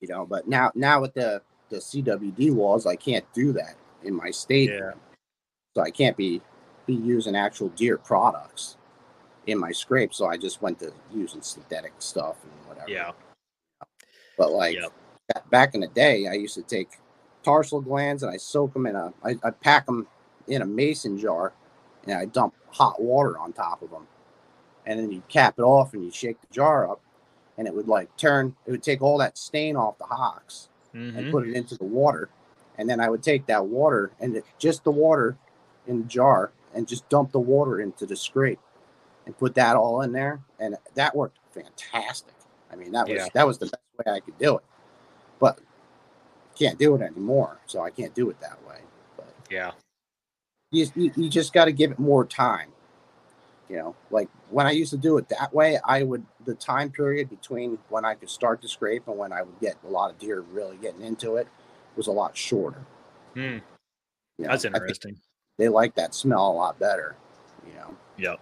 [0.00, 4.14] you know, but now now with the the CWD laws, I can't do that in
[4.14, 4.70] my state.
[4.70, 4.92] Yeah.
[5.74, 6.40] So I can't be
[6.86, 8.76] be using actual deer products
[9.46, 12.90] in my scrape, so I just went to using synthetic stuff and whatever.
[12.90, 13.12] Yeah.
[14.36, 14.78] But like
[15.50, 16.88] back in the day, I used to take
[17.42, 20.06] tarsal glands and I soak them in a, I, I pack them
[20.48, 21.52] in a mason jar,
[22.06, 24.06] and I dump hot water on top of them,
[24.88, 27.00] and then you cap it off and you shake the jar up,
[27.58, 31.26] and it would like turn, it would take all that stain off the hocks and
[31.26, 31.30] Mhm.
[31.30, 32.30] put it into the water,
[32.78, 35.36] and then I would take that water and it, just the water
[35.86, 38.60] in the jar and just dump the water into the scrape
[39.26, 42.34] and put that all in there, and that worked fantastic.
[42.72, 43.28] I mean, that was Yeah.
[43.34, 44.64] that was the best way I could do it,
[45.38, 45.58] but
[46.54, 48.80] can't do it anymore, so I can't do it that way.
[49.16, 49.72] But Yeah.
[50.70, 52.72] you you, you just got to give it more time.
[53.68, 56.90] You know, like when I used to do it that way, I would the time
[56.90, 60.10] period between when I could start to scrape and when I would get a lot
[60.10, 61.46] of deer really getting into it
[61.96, 62.80] was a lot shorter.
[63.34, 63.40] Hmm.
[63.40, 63.60] You
[64.38, 65.18] know, That's interesting.
[65.58, 67.16] They like that smell a lot better.
[67.66, 68.40] You know, Yep.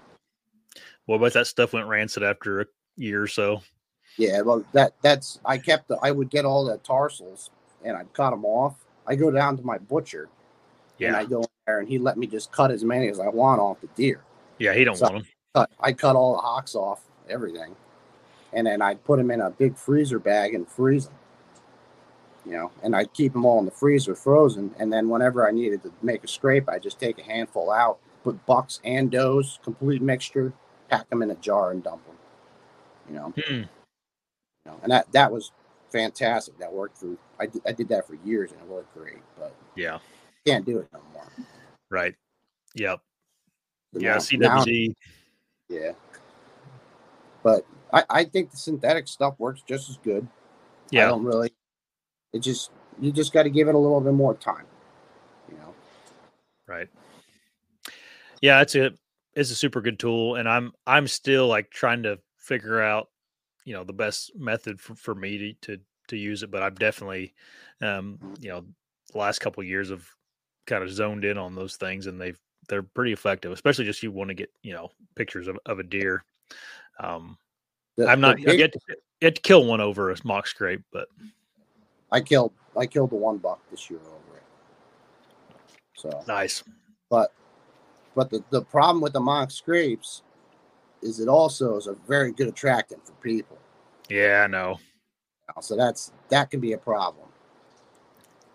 [1.07, 3.63] What about that stuff went rancid after a year or so?
[4.17, 4.41] yeah.
[4.43, 7.51] Well, that that's I kept the I would get all the tarsals
[7.85, 8.77] and I'd cut them off.
[9.07, 10.29] I go down to my butcher
[10.99, 11.09] yeah.
[11.09, 13.29] and I go in there and he let me just cut as many as I
[13.29, 14.21] want off the deer.
[14.59, 14.75] Yeah.
[14.75, 15.27] He don't So- want them.
[15.55, 17.77] cut I cut all the hocks off, everything,
[18.53, 21.15] and then I'd put them in a big freezer bag and freeze them.
[22.45, 25.51] You know, and I'd keep them all in the freezer frozen, and then whenever I
[25.51, 29.59] needed to make a scrape, I just take a handful out, put bucks and does,
[29.65, 30.53] complete mixture,
[30.89, 32.17] pack them in a jar and dump them.
[33.09, 33.53] You know, Hmm.
[33.55, 33.69] you
[34.67, 35.51] know, and that that was
[35.91, 36.57] fantastic.
[36.59, 39.53] That worked for I did, I did that for years and it worked great, but
[39.75, 39.99] Yeah.
[40.47, 41.27] can't do it no more.
[41.91, 42.15] Right.
[42.75, 43.01] Yep.
[43.93, 44.15] Yeah.
[44.15, 44.95] now- CWD.
[45.69, 45.93] Yeah.
[47.43, 50.27] But I, I think the synthetic stuff works just as good.
[50.91, 51.07] Yeah.
[51.07, 51.53] I don't really.
[52.33, 52.71] It just
[53.01, 54.67] you just got to give it a little bit more time.
[55.51, 55.75] You know.
[56.67, 56.89] Right.
[58.43, 58.93] Yeah, it's a
[59.35, 63.09] it's a super good tool, and I'm I'm still like trying to figure out,
[63.65, 66.51] you know, the best method for, for me to, to to use it.
[66.51, 67.35] But I've definitely,
[67.81, 68.65] um, you know,
[69.13, 70.07] the last couple of years have
[70.67, 74.11] kind of zoned in on those things, and they've they're pretty effective, especially just you
[74.11, 76.25] want to get you know pictures of, of a deer.
[77.01, 77.39] Um,
[77.97, 78.81] The- I'm not big- yet to,
[79.21, 81.09] yet to kill one over a mock scrape, but
[82.13, 82.53] I killed.
[82.77, 84.43] I killed the one buck this year over it.
[85.97, 86.63] So, nice.
[87.09, 87.33] but
[88.15, 90.23] but the, the problem with the mock scrapes
[91.03, 93.59] is it also is a very good attractant for people.
[94.09, 94.79] Yeah, I know.
[95.61, 97.29] So that's that can be a problem.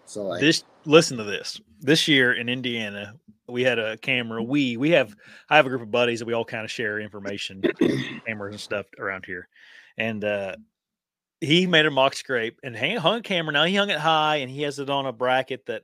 [0.05, 3.13] So like this listen to this this year in indiana
[3.51, 4.41] we had a camera.
[4.41, 5.15] We we have
[5.49, 7.61] i have a group of buddies that we all kind of share information
[8.25, 9.47] cameras and stuff around here.
[9.97, 10.55] And uh
[11.39, 13.51] he made a mock scrape and hang, hung a camera.
[13.51, 15.83] Now he hung it high and he has it on a bracket that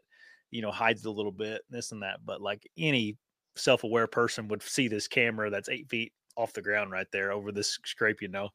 [0.52, 2.20] you know hides it a little bit this and that.
[2.26, 3.18] But like any
[3.56, 7.52] self-aware person would see this camera that's eight feet off the ground right there over
[7.52, 8.50] this scrape you know.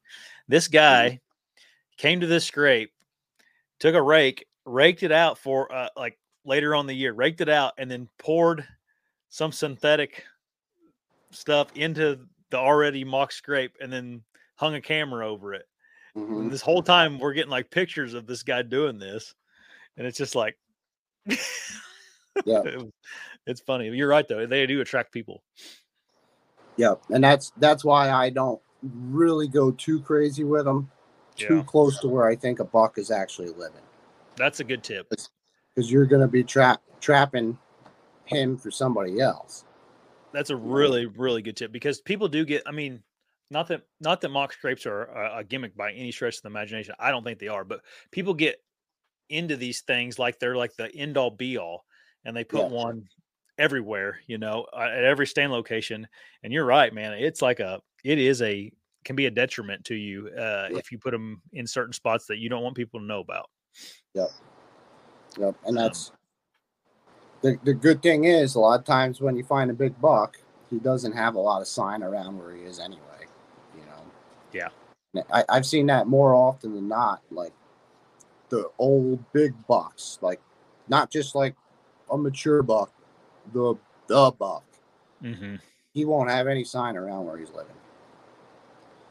[0.48, 1.20] This guy
[1.98, 2.92] came to this scrape
[3.78, 7.48] took a rake raked it out for uh, like later on the year, raked it
[7.48, 8.66] out, and then poured
[9.32, 10.24] some synthetic
[11.30, 14.22] stuff into the already mock scrape, and then
[14.56, 15.66] hung a camera over it.
[16.14, 16.38] mhm.
[16.38, 19.34] And this whole time, we're getting like pictures of this guy doing this,
[19.96, 20.58] and it's just like,
[21.26, 22.62] Yeah.
[22.64, 22.92] it
[23.46, 23.88] it's funny.
[23.88, 25.42] You're right though; they do attract people.
[26.76, 28.60] Yeah, and that's that's why I don't
[28.92, 30.90] really go too crazy with them,
[31.36, 31.62] too Yeah.
[31.62, 33.80] close to where I think a buck is actually living,
[34.36, 35.08] That's a good tip.
[35.08, 37.56] because you're going to be trap trapping
[38.34, 39.64] him for somebody else.
[40.32, 42.62] That's a really, really good tip because people do get.
[42.66, 43.02] I mean,
[43.50, 46.48] not that not that mock scrapes are a, a gimmick by any stretch of the
[46.48, 46.94] imagination.
[46.98, 48.56] I don't think they are, but people get
[49.28, 51.84] into these things like they're like the end all be all,
[52.24, 52.68] and they put Yeah.
[52.68, 53.04] one
[53.58, 54.20] everywhere.
[54.26, 56.08] You know, at every stand location.
[56.42, 57.12] And you're right, man.
[57.12, 57.80] It's like a.
[58.02, 58.72] It is a
[59.04, 60.78] can be a detriment to you uh, Yeah.
[60.78, 63.50] if you put them in certain spots that you don't want people to know about.
[64.14, 64.30] Yep,
[65.38, 65.56] Yep.
[65.66, 66.12] and Um, that's
[67.42, 70.38] the the good thing is a lot of times when you find a big buck,
[70.70, 73.26] he doesn't have a lot of sign around where he is anyway.
[73.76, 74.02] You know.
[74.52, 74.68] Yeah.
[75.30, 77.20] I, I've seen that more often than not.
[77.30, 77.52] Like
[78.48, 80.40] the old big bucks, like
[80.88, 81.54] not just like
[82.10, 82.92] a mature buck,
[83.52, 83.74] the
[84.06, 84.64] the buck.
[85.22, 85.56] Mm-hmm.
[85.92, 87.76] He won't have any sign around where he's living.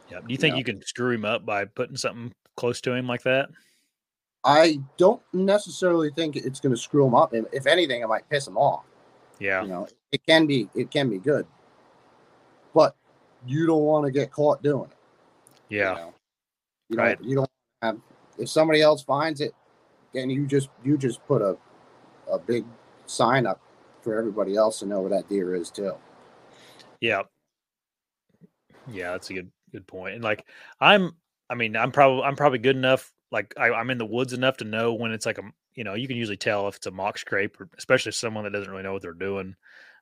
[0.10, 0.20] Yeah.
[0.20, 0.58] Do you think Yeah.
[0.58, 3.50] you can screw him up by putting something close to him like that?
[4.44, 7.34] I don't necessarily think it's going to screw him up.
[7.34, 8.84] If anything, it might piss him off.
[9.40, 9.62] Yeah.
[9.62, 11.46] You know, it can be it can be good,
[12.74, 12.96] but
[13.46, 14.98] you don't want to get caught doing it.
[15.70, 15.94] you Yeah.
[15.94, 16.14] know?
[16.90, 17.18] You Right.
[17.18, 17.28] don't.
[17.30, 17.50] You don't
[17.82, 17.98] have.
[18.38, 19.54] If somebody else finds it,
[20.14, 21.58] then you just you just put a
[22.32, 22.66] a big
[23.06, 23.60] sign up
[24.02, 25.94] for everybody else to know where that deer is too.
[27.00, 27.24] Yeah.
[28.88, 30.16] Yeah, that's a good good point.
[30.16, 30.46] And like
[30.80, 31.16] I'm
[31.50, 33.12] I mean, I'm probably I'm probably good enough.
[33.32, 35.94] Like I, I'm in the woods enough to know when it's like a you know,
[35.94, 38.70] you can usually tell if it's a mock scrape, or especially if someone that doesn't
[38.70, 39.56] really know what they're doing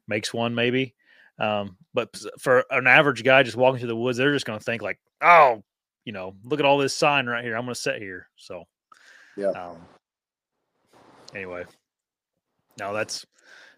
[0.08, 0.96] makes one maybe.
[1.38, 4.66] Um, but for an average guy just walking through the woods, they're just going to
[4.66, 5.64] think like, oh,
[6.04, 7.56] you know, look at all this sign right here.
[7.56, 8.28] I'm going to sit here.
[8.36, 8.66] So,
[9.38, 9.52] Yeah.
[9.52, 9.78] Um,
[11.34, 11.66] anyway,
[12.80, 13.26] no, that's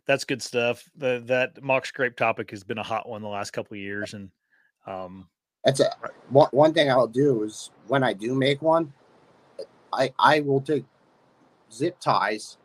[0.07, 0.89] that's good stuff.
[0.95, 4.13] The, that mock scrape topic has been a hot one the last couple of years,
[4.13, 4.31] and
[4.87, 5.27] um,
[5.63, 5.91] That's a
[6.29, 8.91] one, one thing I'll do is when I do make one,
[9.93, 10.85] I I will take
[11.71, 12.57] zip ties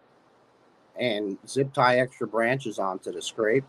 [0.98, 3.64] and zip tie extra branches onto the scrape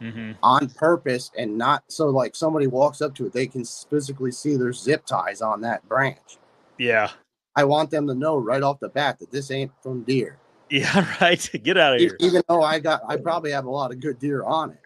[0.00, 0.36] mhm.
[0.42, 4.56] on purpose and not so like somebody walks up to it, they can physically see
[4.56, 6.38] there's zip ties on that branch.
[6.78, 7.10] yeah,
[7.56, 10.38] I want them to know right off the bat that this ain't from deer.
[10.70, 11.50] yeah, right.
[11.62, 12.16] Get out of here.
[12.20, 14.80] Even though I got, I probably have a lot of good deer on it,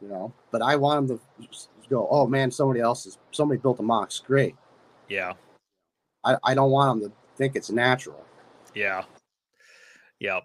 [0.00, 0.32] you know.
[0.50, 1.48] But I want them to
[1.88, 4.56] go, oh man, somebody else is somebody built a mock scrape.
[5.08, 5.32] Yeah,
[6.24, 8.24] I, I don't want them to think it's natural.
[8.74, 9.02] yeah,
[10.20, 10.40] yeah.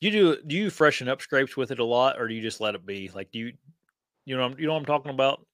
[0.00, 2.60] You do do you freshen up scrapes with it a lot, or do you just
[2.60, 3.08] let it be?
[3.14, 3.52] Like, do you
[4.24, 5.46] you know you know what I'm talking about?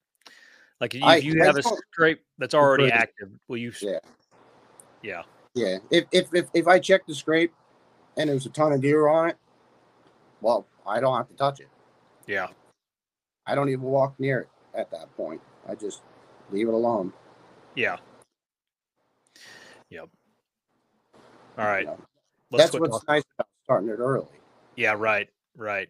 [0.80, 2.92] Like, if I- you have a scrape that's already Right.
[2.94, 3.72] active, will you?
[3.82, 3.98] Yeah.
[5.02, 5.22] Yeah.
[5.54, 5.76] Yeah.
[5.90, 7.52] If if if, if I check the scrape
[8.16, 9.36] and there's a ton of deer on it,
[10.40, 11.68] well, I don't have to touch it.
[12.26, 12.46] Yeah.
[13.46, 15.42] I don't even walk near it at that point.
[15.68, 16.00] I just
[16.50, 17.12] leave it alone.
[17.74, 17.98] Yeah.
[19.90, 20.08] Yep.
[21.58, 21.80] All right.
[21.82, 21.98] you know.
[22.52, 24.26] That's what's nice about starting it early.
[24.76, 25.88] Yeah, right, right.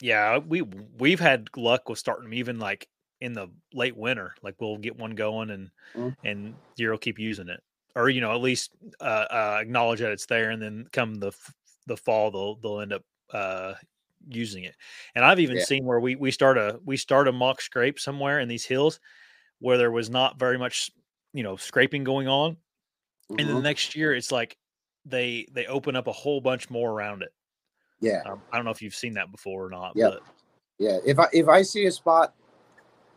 [0.00, 2.88] Yeah, we we've had luck with starting them even like
[3.20, 4.34] in the late winter.
[4.42, 6.14] Like we'll get one going and Mhm.
[6.24, 7.62] and deer will keep using it,
[7.94, 11.32] or you know at least uh, uh, acknowledge that it's there, and then come the
[11.86, 13.74] the fall they'll they'll end up uh,
[14.28, 14.74] using it.
[15.14, 15.64] And I've even Yeah.
[15.64, 19.00] seen where we we start a we start a mock scrape somewhere in these hills
[19.60, 20.90] where there was not very much
[21.34, 22.56] you know scraping going on,
[23.38, 24.56] and then the next year it's like
[25.06, 27.32] they they open up a whole bunch more around it.
[28.00, 28.22] Yeah.
[28.26, 29.92] Um, I don't know if you've seen that before or not.
[29.94, 30.12] Yep.
[30.12, 30.22] But
[30.78, 32.34] Yeah, if I if I see a spot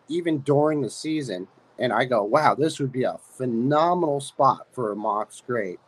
[0.10, 1.48] even during the season
[1.80, 5.80] and I go, wow, this would be a phenomenal spot for a mock scrape,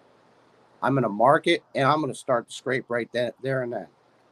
[0.81, 3.87] I'm gonna mark it and I'm gonna start the scrape right then there and then.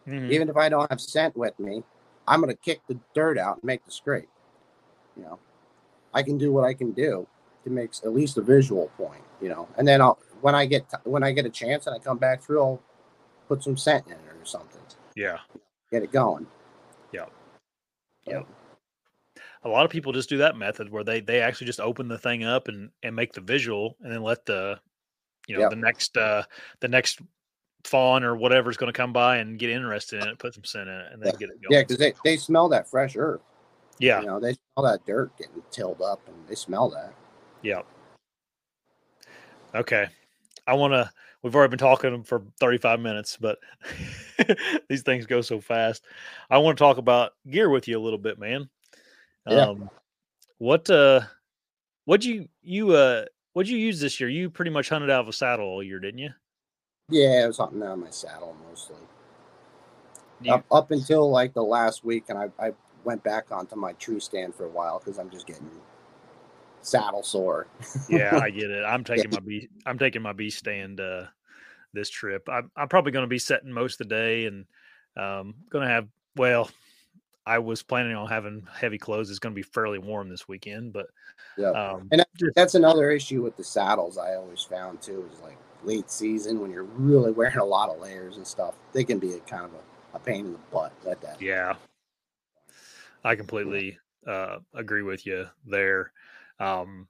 [0.08, 0.32] Mhm.
[0.32, 1.84] Even if I don't have scent with me,
[2.28, 4.30] I'm gonna kick the dirt out and make the scrape.
[5.16, 5.40] You know,
[6.14, 7.28] I can do what I can do
[7.64, 9.24] to make at least a visual point.
[9.42, 12.00] You know, and then I'll when I get when I get a chance and I
[12.00, 12.82] come back through, I'll
[13.48, 14.82] put some scent in it or something,
[15.16, 15.38] yeah,
[15.90, 16.46] get it going.
[17.14, 17.32] Yep.
[18.26, 18.48] So, Yep.
[19.64, 22.18] a lot of people just do that method where they they actually just open the
[22.18, 24.80] thing up and and make the visual, and then let the
[25.48, 25.70] you know Yep.
[25.70, 26.44] the next uh
[26.82, 27.22] the next
[27.86, 30.90] fawn or whatever's going to come by and get interested in it, put some scent
[30.90, 31.38] in it, and then Yeah.
[31.40, 31.72] get it going.
[31.72, 33.42] Yeah, because they, they smell that fresh earth.
[34.00, 37.14] yeah, You know, they smell that dirt getting tilled up and they smell that.
[37.62, 37.82] yeah.
[39.76, 40.08] Okay,
[40.68, 41.10] I want to.
[41.42, 43.60] We've already been talking for 35 minutes, but
[44.90, 46.06] these things go so fast.
[46.50, 48.70] I want to talk about gear with you a little bit, man.
[49.48, 49.68] Yeah.
[49.68, 49.90] Um,
[50.60, 51.22] what uh,
[52.06, 54.30] what you you uh, what'd you use this year?
[54.30, 56.30] You pretty much hunted out of a saddle all year, didn't you?
[57.10, 58.96] Yeah, I was hunting out of my saddle mostly.
[60.42, 62.72] You- Up, up until like the last week, and I, I
[63.04, 65.70] went back onto my tree stand for a while because I'm just getting
[66.84, 67.68] saddle sore.
[68.10, 68.84] yeah, I get it.
[68.84, 69.68] I'm taking my B.
[69.86, 71.26] I'm taking my B stand uh,
[71.94, 72.48] this trip.
[72.50, 74.66] I'm I'm probably going to be setting most of the day and
[75.18, 76.08] um, going to have.
[76.36, 76.70] Well,
[77.46, 79.30] I was planning on having heavy clothes.
[79.30, 81.08] It's going to be fairly warm this weekend, but
[81.58, 81.72] Yeah.
[81.72, 82.26] um, And
[82.56, 86.72] That's another issue with the saddles I always found too is like late season when
[86.72, 88.76] you're really wearing a lot of layers and stuff.
[88.94, 91.42] They can be a kind of a, a pain in the butt at that.
[91.42, 91.76] yeah,
[93.24, 96.12] I completely uh, agree with you there.
[96.64, 97.08] Um,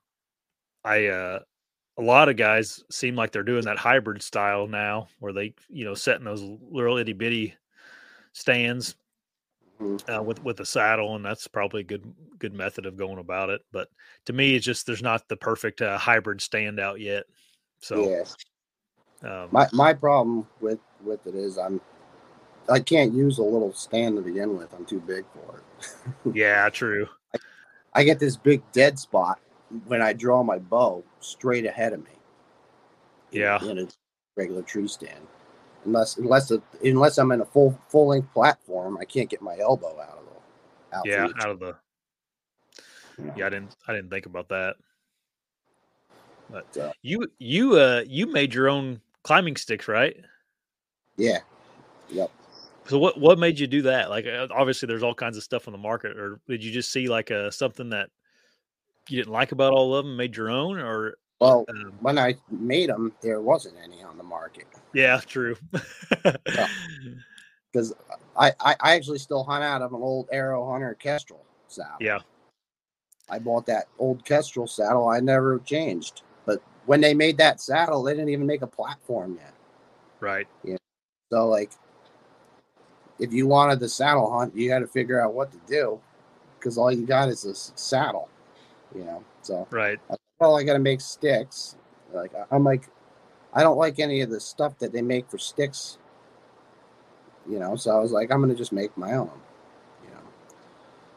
[0.84, 1.40] I uh,
[1.98, 5.86] a lot of guys seem like they're doing that hybrid style now, where they you
[5.86, 7.56] know setting those little itty bitty
[8.34, 8.96] stands
[9.80, 10.02] Mhm.
[10.14, 13.50] uh, with with the saddle, and that's probably a good good method of going about
[13.50, 13.62] it.
[13.72, 13.90] But
[14.28, 17.26] to me, it's just there's not the perfect uh, hybrid stand out yet.
[17.82, 18.24] So yeah.
[19.24, 21.82] um, My my problem with with it is I'm
[22.70, 24.74] I can't use a little stand to begin with.
[24.74, 25.64] I'm too big for it.
[26.32, 27.08] yeah, true.
[27.96, 29.40] I get this big dead spot
[29.86, 32.12] when I draw my bow straight ahead of me.
[33.32, 33.64] Yeah.
[33.64, 33.88] in a
[34.36, 35.28] regular tree stand.
[35.86, 39.58] Unless unless it, unless I'm in a full full length platform, I can't get my
[39.60, 41.76] elbow out of the out Yeah, out of the
[43.18, 43.34] you know.
[43.36, 44.76] yeah, I didn't I didn't think about that.
[46.50, 50.16] But you you uh you made your own climbing sticks, right?
[51.18, 51.40] yeah.
[52.10, 52.32] Yep.
[52.88, 54.10] So what what made you do that?
[54.10, 56.92] Like uh, obviously there's all kinds of stuff on the market, or did you just
[56.92, 58.10] see like a something that
[59.10, 62.36] you didn't like about all of them, made your own, or Well, um, when I
[62.50, 65.56] made them, there wasn't any on the market yeah, true.
[67.72, 67.94] because
[68.38, 71.98] I, I I actually still hunt out of an old Aerohunter Kestrel saddle.
[72.00, 72.20] yeah,
[73.30, 75.08] I bought that old Kestrel saddle.
[75.08, 76.22] I never changed.
[76.46, 79.54] But when they made that saddle, they didn't even make a platform yet.
[80.20, 80.48] right.
[80.64, 80.78] Yeah.
[81.32, 81.72] So like,
[83.20, 86.00] if you wanted the saddle hunt, you had to figure out what to do
[86.58, 88.30] because all you got is a saddle.
[88.96, 89.24] You know.
[89.42, 90.00] So Right.
[90.40, 91.76] well, I got to make sticks.
[92.14, 92.90] Like I'm like,
[93.54, 95.98] I don't like any of the stuff that they make for sticks.
[97.50, 99.32] You know, so I was like, I'm gonna just make my own.
[100.04, 100.22] You know,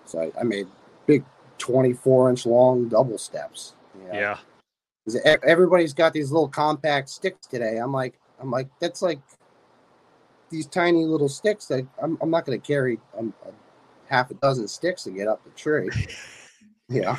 [0.07, 0.66] so I, I made
[1.07, 1.24] big
[1.59, 3.74] 24 inch long double steps.
[4.03, 4.18] you know.
[4.18, 4.38] Yeah.
[5.44, 7.76] everybody's got these little compact sticks today.
[7.76, 9.20] I'm like, I'm like, that's like
[10.51, 13.34] these tiny little sticks that I'm, I'm not going to carry um,
[14.09, 15.90] half a dozen sticks to get up the tree.
[16.88, 17.18] yeah,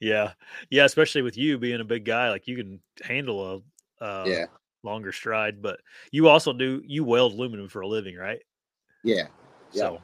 [0.00, 0.32] Yeah.
[0.70, 0.84] Yeah.
[0.84, 3.62] Especially with you being a big guy, like you can handle
[4.00, 4.46] a uh, yeah,
[4.82, 8.40] longer stride, but you also do you weld aluminum for a living, right?
[9.04, 9.26] yeah.
[9.72, 9.82] Yeah.
[9.82, 9.98] So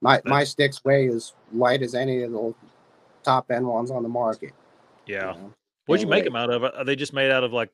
[0.00, 2.54] My my sticks weigh as light as any of the
[3.22, 4.52] top end ones on the market.
[5.06, 5.32] you yeah.
[5.32, 5.52] know.
[5.86, 6.64] What'd you make them out of?
[6.64, 7.70] Are they just made out of like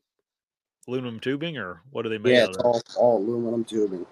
[0.89, 4.07] aluminum tubing, or what are they made Yeah, it's all all aluminum tubing,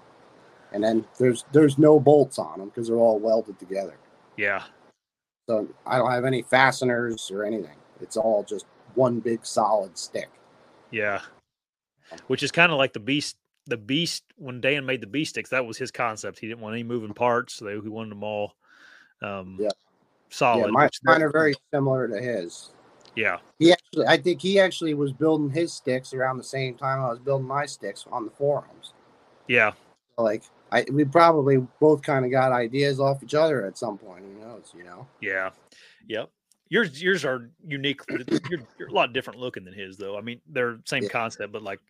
[0.72, 3.94] and then there's there's no bolts on them because they're all welded together.
[4.36, 4.62] Yeah.
[5.48, 7.76] So I don't have any fasteners or anything.
[8.00, 10.30] It's all just one big solid stick.
[10.90, 11.20] Yeah.
[12.26, 13.36] Which is kind of like the beast.
[13.66, 16.38] The beast when Dan made the beast sticks, that was his concept.
[16.40, 17.54] He didn't want any moving parts.
[17.54, 18.54] So they, he wanted them all
[19.22, 19.70] um, Yeah.
[20.30, 20.66] solid.
[20.66, 22.70] yeah, mine, mine are very similar to his.
[23.16, 23.38] Yeah.
[23.58, 27.08] He actually, I think he actually was building his sticks around the same time I
[27.08, 28.92] was building my sticks on the forums.
[29.48, 29.72] Yeah.
[30.16, 30.42] So like,
[30.72, 34.24] I we probably both kind of got ideas off each other at some point.
[34.24, 34.72] Who knows?
[34.76, 35.06] You know?
[35.20, 35.50] Yeah.
[36.08, 36.30] Yep.
[36.68, 38.00] Yours yours are unique.
[38.48, 40.16] You're, you're a lot different looking than his, though.
[40.16, 41.08] I mean, they're same Yeah.
[41.08, 41.80] concept, but like,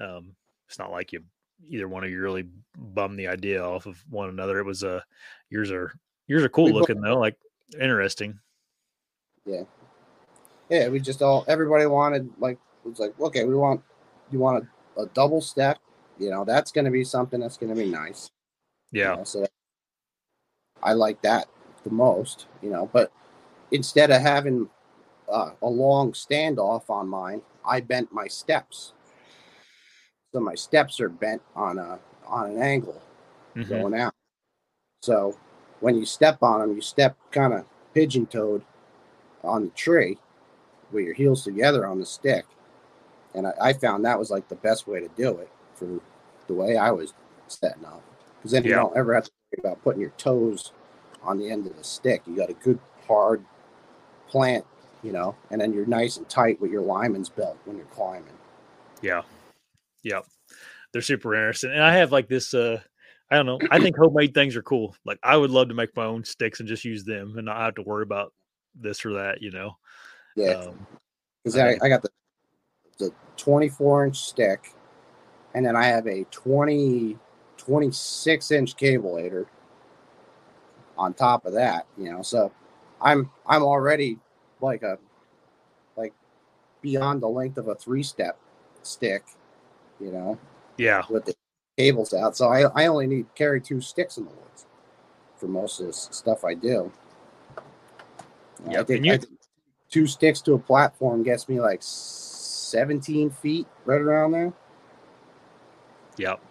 [0.00, 0.34] um,
[0.68, 1.22] it's not like you
[1.68, 4.58] either one of you really bummed the idea off of one another.
[4.58, 5.00] It was uh
[5.50, 5.92] yours are
[6.26, 7.36] yours are cool We both- looking though, like
[7.78, 8.38] interesting.
[9.44, 9.64] Yeah,
[10.70, 13.82] we just all everybody wanted like it was like okay, we want
[14.30, 15.78] you want a, a double step.
[16.18, 18.30] You know, that's going to be something that's going to be nice.
[18.92, 19.16] you Yeah.
[19.16, 19.46] know, so
[20.82, 21.48] I like that
[21.84, 22.88] the most, you know.
[22.92, 23.12] But
[23.70, 24.68] instead of having
[25.30, 28.92] uh, a long standoff on mine, I bent my steps.
[30.32, 33.00] So my steps are bent on a on an angle
[33.56, 33.68] Mhm.
[33.68, 34.14] going out.
[35.02, 35.36] So
[35.80, 38.62] when you step on them, you step kind of pigeon toed
[39.42, 40.18] on the tree
[40.92, 42.44] with your heels together on the stick.
[43.34, 46.00] And I, I found that was like the best way to do it for
[46.46, 47.14] the way I was
[47.48, 48.02] setting up.
[48.38, 50.72] Because then you don't ever have to worry about putting your toes
[51.22, 52.22] on the end of the stick.
[52.26, 53.44] You got a good hard
[54.28, 54.64] plant,
[55.02, 58.32] you know, and then you're nice and tight with your lineman's belt when you're climbing.
[59.00, 59.22] Yeah.
[60.02, 60.26] Yep.
[60.92, 61.70] They're super interesting.
[61.70, 62.80] And I have like this uh
[63.30, 63.60] I don't know.
[63.70, 64.94] I think homemade things are cool.
[65.06, 67.56] Like I would love to make my own sticks and just use them and not
[67.56, 68.32] have to worry about
[68.74, 69.76] this or that, you know.
[70.36, 70.52] Yeah.
[70.52, 70.86] Um,
[71.42, 72.10] because I I, I got the
[72.98, 74.74] the 24 inch stick
[75.54, 77.18] and then i have a 20
[77.56, 79.46] 26 inch cableator
[80.96, 82.52] on top of that you know so
[83.00, 84.18] i'm i'm already
[84.60, 84.98] like a
[85.96, 86.12] like
[86.80, 88.38] beyond the length of a three step
[88.82, 89.24] stick
[90.00, 90.38] you know
[90.76, 91.02] yeah.
[91.08, 91.34] with the
[91.78, 94.66] cables out so i i only need to carry two sticks in the woods
[95.36, 96.92] for most of this stuff i do
[98.68, 99.38] I think, and you- I think
[99.92, 104.52] two sticks to a platform gets me like 17 feet right around there
[106.18, 106.42] Yep.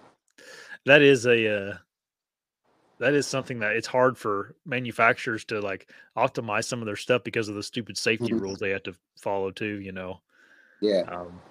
[0.86, 1.78] That is a uh
[3.00, 7.24] that is something that it's hard for manufacturers to like optimize some of their stuff
[7.24, 8.40] because of the stupid safety Mhm.
[8.40, 10.22] rules they have to follow too, you know.
[10.80, 11.42] yeah Um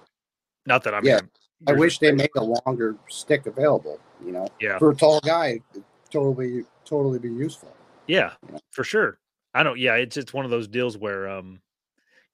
[0.65, 1.21] not that I'm Yeah,
[1.67, 4.77] I wish they make a longer stick available you know Yeah.
[4.79, 5.61] for a tall guy
[6.09, 7.73] totally totally be useful
[8.07, 8.57] Yeah, Yeah.
[8.71, 9.19] for sure.
[9.53, 9.77] I don't.
[9.79, 11.61] Yeah, it's it's one of those deals where, um,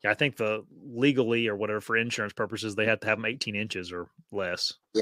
[0.04, 3.26] yeah, I think the legally or whatever for insurance purposes they have to have them
[3.26, 4.74] 18 inches or less.
[4.93, 5.02] Yeah.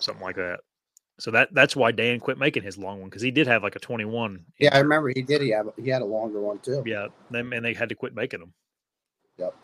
[0.00, 0.60] something like that.
[1.20, 3.76] So that that's why Dan quit making his long one because he did have like
[3.76, 4.44] a 21.
[4.58, 7.52] yeah i remember he did he have he had a longer one too Yeah, them
[7.52, 8.54] and they had to quit making them.
[9.38, 9.54] Yep.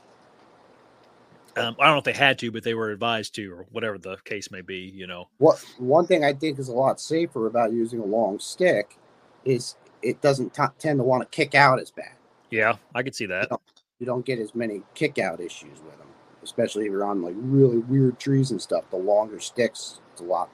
[1.56, 3.98] Um, I don't know if they had to, but they were advised to, or whatever
[3.98, 4.92] the case may be.
[4.94, 5.30] You know.
[5.38, 8.98] what one thing i think is a lot safer about using a long stick
[9.44, 12.12] is it doesn't t- tend to want to kick out as bad
[12.50, 13.50] Yeah, I could see that.
[13.50, 13.58] you
[14.04, 16.08] don't get as many kick out issues with them,
[16.42, 18.84] especially if you're on like really weird trees and stuff.
[18.90, 20.50] The longer sticks, it's a lot,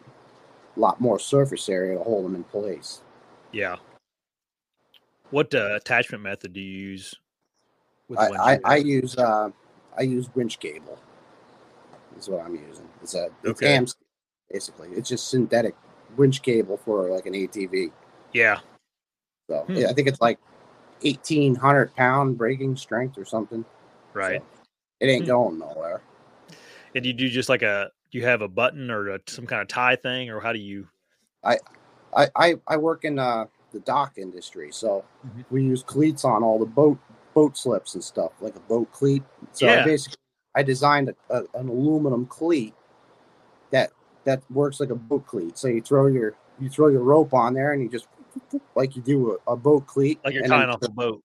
[0.77, 3.01] lot more surface area to hold them in place.
[3.51, 3.77] Yeah.
[5.31, 7.15] What uh, attachment method do you use
[8.09, 9.51] With I, I, I use uh,
[9.99, 10.99] I use winch cable.
[12.19, 12.87] Is what I'm using.
[13.03, 13.75] It's a it's Okay.
[13.75, 13.97] AMS
[14.51, 14.91] basically.
[14.91, 15.75] It's just synthetic
[16.17, 17.91] winch cable for like an ATV.
[18.33, 18.61] yeah.
[19.49, 19.77] So Hmm.
[19.77, 20.39] yeah, I think it's like
[21.05, 23.65] eighteen hundred pound breaking strength or something.
[24.15, 24.41] Right.
[24.41, 24.47] So
[25.01, 25.31] it ain't Hmm.
[25.31, 26.03] going nowhere.
[26.95, 29.69] And you do just like a you have a button or a, some kind of
[29.69, 30.89] tie thing, or how do you?
[32.15, 35.45] I I, I work in uh, the dock industry, so Mhm.
[35.51, 36.99] we use cleats on all the boat
[37.35, 39.23] boat slips and stuff, like a boat cleat.
[39.53, 39.81] So Yeah.
[39.81, 40.19] I basically
[40.55, 42.75] I designed a, a, an aluminum cleat
[43.71, 43.91] that
[44.25, 45.57] that works like a boat cleat.
[45.59, 48.07] So you throw your you throw your rope on there and you just
[48.75, 51.23] like you do a, a boat cleat, Like you're tying off a boat.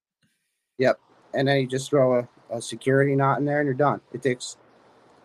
[0.78, 0.98] Yep,
[1.34, 4.00] and then you just throw a, a security knot in there and you're done.
[4.12, 4.56] It takes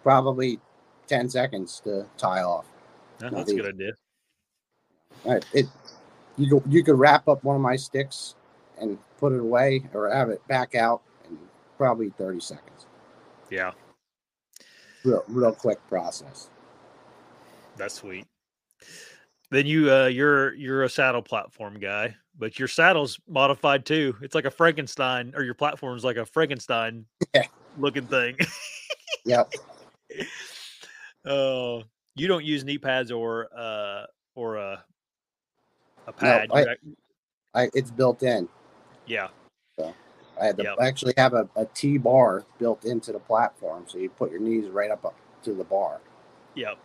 [0.03, 0.59] probably
[1.07, 2.65] ten seconds to tie off.
[3.21, 3.91] Yeah, that's a good idea.
[5.25, 5.45] Right.
[5.53, 5.67] It
[6.38, 8.36] you could you could wrap up one of my sticks
[8.79, 11.38] and put it away or have it back out in
[11.77, 12.88] probably 30 seconds.
[13.49, 13.71] Yeah,
[15.03, 16.49] Real real quick process.
[17.77, 18.25] that's sweet.
[19.54, 24.16] Then you uh you're you're a saddle platform guy, but your saddle's modified too.
[24.24, 27.45] It's like a Frankenstein, or your platform's like a Frankenstein Yeah.
[27.78, 28.36] looking thing.
[29.26, 29.54] Yep.
[31.26, 31.84] Oh,
[32.16, 34.84] you don't use knee pads or uh or a
[36.08, 36.49] a pad.
[36.54, 36.76] I-
[37.56, 38.49] I it's built in.
[39.06, 39.28] yeah,
[39.80, 40.78] I had to Yep.
[40.82, 44.68] Actually have a, a T bar built into the platform, so you put your knees
[44.72, 46.01] right up, up to the bar.
[46.56, 46.78] yep,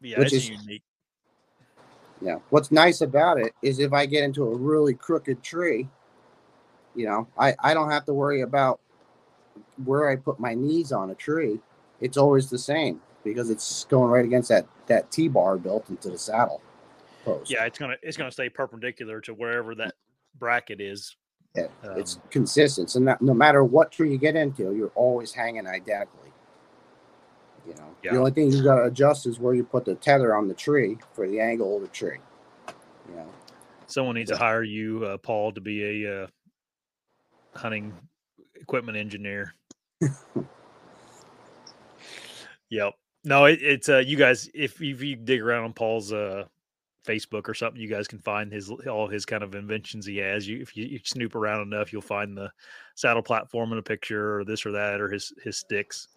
[0.00, 0.18] yeah.
[0.20, 0.82] Which it's is- unique.
[2.20, 2.38] Yeah.
[2.50, 5.88] What's nice about it is if I get into a really crooked tree,
[6.94, 8.80] you know, I, I don't have to worry about
[9.84, 11.60] where I put my knees on a tree.
[12.00, 16.10] It's always the same because it's going right against that, that T bar built into
[16.10, 16.60] the saddle
[17.24, 17.50] post.
[17.50, 19.94] Yeah, it's gonna it's gonna stay perpendicular to wherever that
[20.38, 21.16] bracket is.
[21.56, 22.90] Yeah, it's Um, consistent.
[22.90, 26.23] So no matter what tree you get into, you're always hanging identically.
[27.66, 28.12] You know, Yeah.
[28.12, 30.54] the only thing you got to adjust is where you put the tether on the
[30.54, 32.18] tree for the angle of the tree.
[33.08, 33.28] You know,
[33.86, 34.36] Someone needs Yeah.
[34.38, 36.26] to hire you, uh, Paul, to be a uh,
[37.54, 37.94] hunting
[38.54, 39.54] equipment engineer.
[42.70, 42.94] yep.
[43.24, 44.50] No, it, it's uh, you guys.
[44.52, 46.44] If, if you dig around on Paul's uh,
[47.06, 50.46] Facebook or something, you guys can find his all his kind of inventions he has.
[50.46, 52.50] You if you, you snoop around enough, you'll find the
[52.96, 56.08] saddle platform in a picture, or this or that, or his his sticks.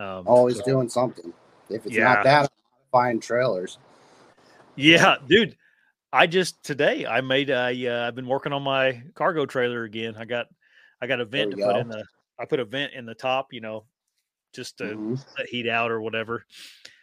[0.00, 1.32] Um, always so- doing something.
[1.68, 2.04] If it's Yeah.
[2.14, 2.48] not that, I'm
[2.92, 3.78] modifying trailers.
[4.76, 5.56] Yeah, dude.
[6.12, 10.16] I just today I made a uh, I've been working on my cargo trailer again.
[10.18, 10.46] I got
[11.00, 12.04] I got a vent to we put in the
[12.38, 13.84] I put a vent in the top, you know,
[14.52, 15.24] just to Mhm.
[15.38, 16.44] let heat out or whatever.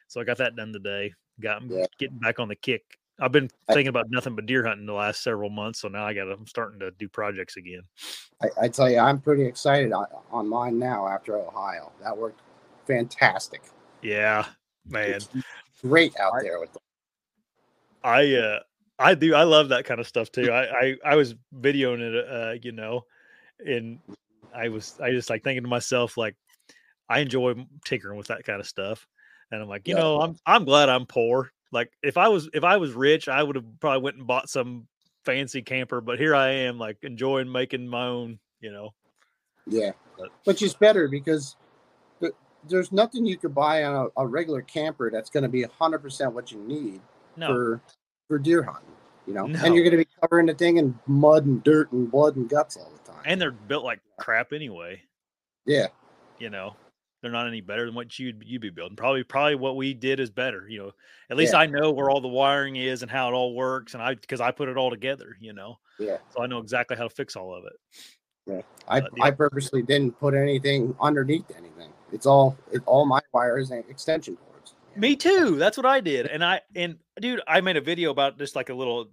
[0.07, 1.13] So I got that done today.
[1.39, 1.85] Got Yeah.
[1.99, 2.97] getting back on the kick.
[3.19, 6.13] I've been thinking about nothing but deer hunting the last several months, so now I
[6.13, 7.81] got I'm starting to do projects again.
[8.41, 11.91] I, I tell you, I'm pretty excited on, on mine now after Ohio.
[12.03, 12.41] That worked
[12.87, 13.61] fantastic.
[14.01, 14.45] Yeah,
[14.87, 15.11] man.
[15.11, 15.29] It's
[15.81, 16.79] great out I- there with the,
[18.03, 18.59] I uh
[18.99, 20.51] I do I love that kind of stuff too.
[20.51, 23.05] I I, I was videoing it uh you know
[23.65, 23.99] and
[24.55, 26.35] I was I just like thinking to myself like
[27.09, 27.53] I enjoy
[27.85, 29.07] tinkering with that kind of stuff.
[29.51, 30.01] And I'm like, you Yeah.
[30.01, 31.51] know, I'm I'm glad I'm poor.
[31.71, 34.49] Like if I was if I was rich, I would have probably went and bought
[34.49, 34.87] some
[35.25, 38.93] fancy camper, but here I am like enjoying making my own, you know.
[39.65, 41.55] yeah, But- which is better because
[42.67, 46.31] there's nothing you could buy on a, a regular camper that's going to be 100%
[46.33, 47.01] what you need
[47.35, 47.47] No.
[47.47, 47.81] for
[48.27, 48.89] for deer hunting.
[49.25, 49.59] You know, No.
[49.63, 52.49] and you're going to be covering the thing in mud and dirt and blood and
[52.49, 53.21] guts all the time.
[53.25, 55.01] and they're built like crap anyway.
[55.65, 55.87] yeah,
[56.39, 56.75] you know
[57.21, 60.19] they're not any better than what you'd you'd be building probably probably what we did
[60.19, 60.91] is better you know
[61.31, 61.61] at least Yeah.
[61.61, 64.39] i know where all the wiring is and how it all works and i because
[64.39, 66.17] i put it all together you know yeah.
[66.29, 67.73] so i know exactly how to fix all of it
[68.45, 69.23] Yeah, I, But, yeah.
[69.25, 71.89] I purposely didn't put anything underneath anything.
[72.11, 74.73] It's all it, all my wires and extension cords.
[74.95, 78.37] me too that's what i did and i and dude i made a video about
[78.37, 79.09] just like a little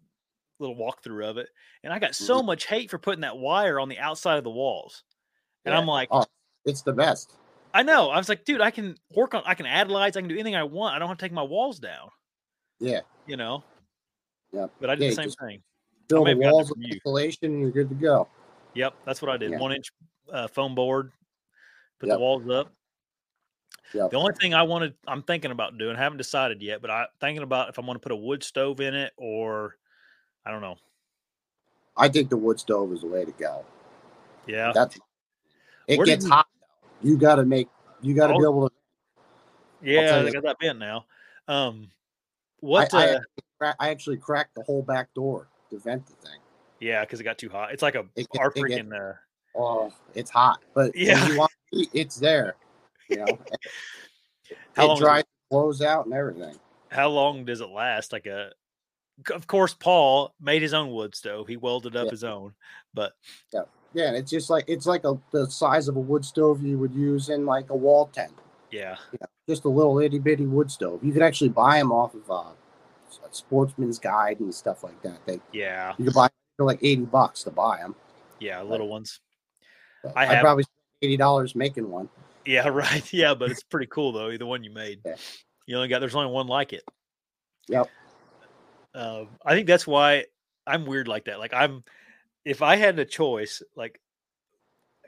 [0.61, 1.49] little walkthrough of it
[1.82, 4.51] and i got so much hate for putting that wire on the outside of the
[4.51, 5.03] walls
[5.64, 5.78] and Yeah.
[5.80, 6.24] i'm like Oh.
[6.64, 7.32] It's the best.
[7.74, 10.20] i know i was like dude i can work on i can add lights i
[10.20, 12.09] can do anything i want i don't have to take my walls down
[12.78, 13.01] Yeah.
[13.26, 13.64] you know
[14.53, 14.68] Yeah.
[14.80, 15.62] but i did Yeah, the same thing
[16.09, 18.28] Build the have gotten it walls with insulation and you're good to go.
[18.74, 19.53] Yep, that's what I did.
[19.53, 19.59] Yeah.
[19.59, 19.86] One inch
[20.30, 21.12] uh, foam board,
[21.99, 22.16] put Yep.
[22.16, 22.70] the walls up.
[23.93, 24.11] Yep.
[24.11, 27.43] The only thing I wanted, I'm thinking about doing, haven't decided yet, but I'm thinking
[27.43, 29.76] about if I'm going to put a wood stove in it or
[30.45, 30.76] I don't know.
[31.97, 33.64] I think the wood stove is the way to go.
[34.47, 34.99] Yeah, That's
[35.87, 36.47] it Where gets hot.
[36.61, 37.09] though.
[37.09, 37.68] You got to make.
[38.01, 38.74] You got to be Oh, able to.
[39.82, 41.07] yeah, I got that bent now.
[41.49, 41.91] Um,
[42.61, 42.93] what?
[42.95, 43.20] I, uh,
[43.61, 46.39] actually I actually cracked the whole back door to vent the thing.
[46.80, 47.72] yeah, because it got too hot.
[47.72, 49.14] It's like a It our it freaking uh,
[49.55, 51.35] oh, it's hot, but Yeah.
[51.37, 52.57] want it's there.
[53.09, 53.26] You know,
[54.76, 54.98] How it long?
[54.98, 56.57] dries clothes out and everything.
[56.90, 58.12] How long does it last?
[58.12, 58.52] Like a,
[59.32, 61.48] of course, Paul made his own wood stove.
[61.48, 62.11] He welded up Yeah.
[62.11, 62.55] his own,
[62.92, 63.12] but
[63.52, 66.78] Yeah, and it's just like it's like a the size of a wood stove you
[66.78, 68.32] would use in like a wall tent.
[68.70, 68.96] yeah,
[69.48, 71.05] Just a little itty bitty wood stove.
[71.05, 72.52] You can actually buy them off of uh,
[73.30, 75.18] Sportsman's Guide and stuff like that.
[75.26, 77.94] They yeah, you can buy for like eighty bucks to buy them.
[78.40, 79.20] yeah, little ones.
[80.02, 82.09] But I I have- probably spent eighty dollars making one.
[82.47, 83.12] Yeah, right.
[83.12, 84.36] Yeah, but it's pretty cool though.
[84.36, 85.01] The one you made.
[85.05, 85.16] Yeah.
[85.66, 86.82] You only got there's only one like it.
[87.68, 87.90] Yep.
[88.95, 90.26] Um, I think that's why
[90.66, 91.38] I'm weird like that.
[91.38, 91.84] Like I'm,
[92.45, 94.01] if I had a choice, like,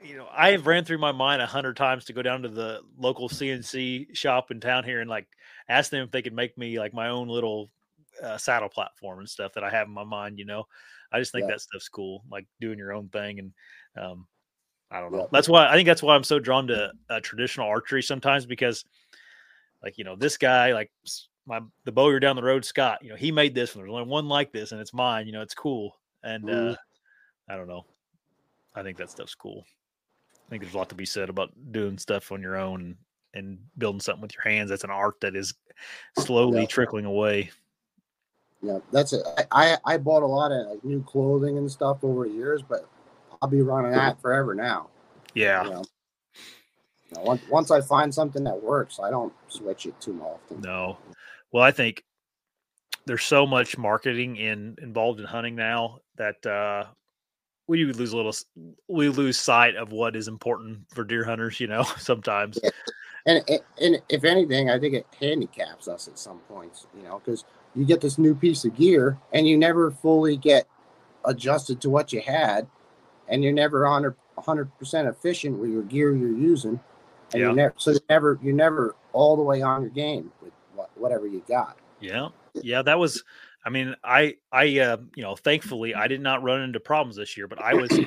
[0.03, 2.49] you know, I have ran through my mind a hundred times to go down to
[2.49, 5.27] the local CNC shop in town here and like
[5.69, 7.71] ask them if they could make me like my own little
[8.21, 10.39] uh, saddle platform and stuff that I have in my mind.
[10.39, 10.65] You know,
[11.11, 11.53] I just think Yeah.
[11.53, 13.53] that stuff's cool, like doing your own thing and.
[13.95, 14.27] um
[14.89, 15.19] I don't know.
[15.19, 15.25] Yeah.
[15.31, 18.85] That's why I think that's why I'm so drawn to uh, traditional archery sometimes because,
[19.83, 20.91] like you know, this guy like
[21.45, 22.99] my the bowyer down the road, Scott.
[23.01, 23.83] You know, he made this one.
[23.83, 25.27] There's only one like this, and it's mine.
[25.27, 25.97] You know, it's cool.
[26.23, 26.75] And uh,
[27.49, 27.85] I don't know.
[28.75, 29.65] I think that stuff's cool.
[30.45, 32.95] I think there's a lot to be said about doing stuff on your own
[33.33, 34.69] and building something with your hands.
[34.69, 35.53] That's an art that is
[36.17, 36.67] slowly Yeah.
[36.67, 37.51] trickling away.
[38.61, 39.21] Yeah, that's it.
[39.37, 42.61] I, I I bought a lot of like new clothing and stuff over the years,
[42.61, 42.89] but
[43.41, 44.89] I'll be running that forever now.
[45.33, 45.63] Yeah.
[45.63, 45.83] You know,
[47.09, 50.61] You know, once once I find something that works, I don't switch it too often.
[50.61, 50.97] No.
[51.51, 52.03] Well, I think
[53.05, 56.85] there's so much marketing in involved in hunting now that uh
[57.67, 58.33] we lose a little
[58.87, 62.59] we lose sight of what is important for deer hunters, you know, sometimes.
[63.25, 63.43] And
[63.81, 66.87] and if anything, I think it handicaps us at some points.
[66.95, 67.43] You know, because
[67.75, 70.65] you get this new piece of gear and you never fully get
[71.25, 72.67] adjusted to what you had,
[73.29, 76.79] and you're never on hundred percent efficient with your gear you're using,
[77.33, 77.49] and Yeah.
[77.49, 80.53] you never so you're never you're never all the way on your game with
[80.95, 81.77] whatever you got.
[81.99, 82.29] Yeah.
[82.61, 83.23] Yeah, that was
[83.65, 87.35] I mean, I I uh, you know, thankfully I did not run into problems this
[87.35, 87.99] year, but I was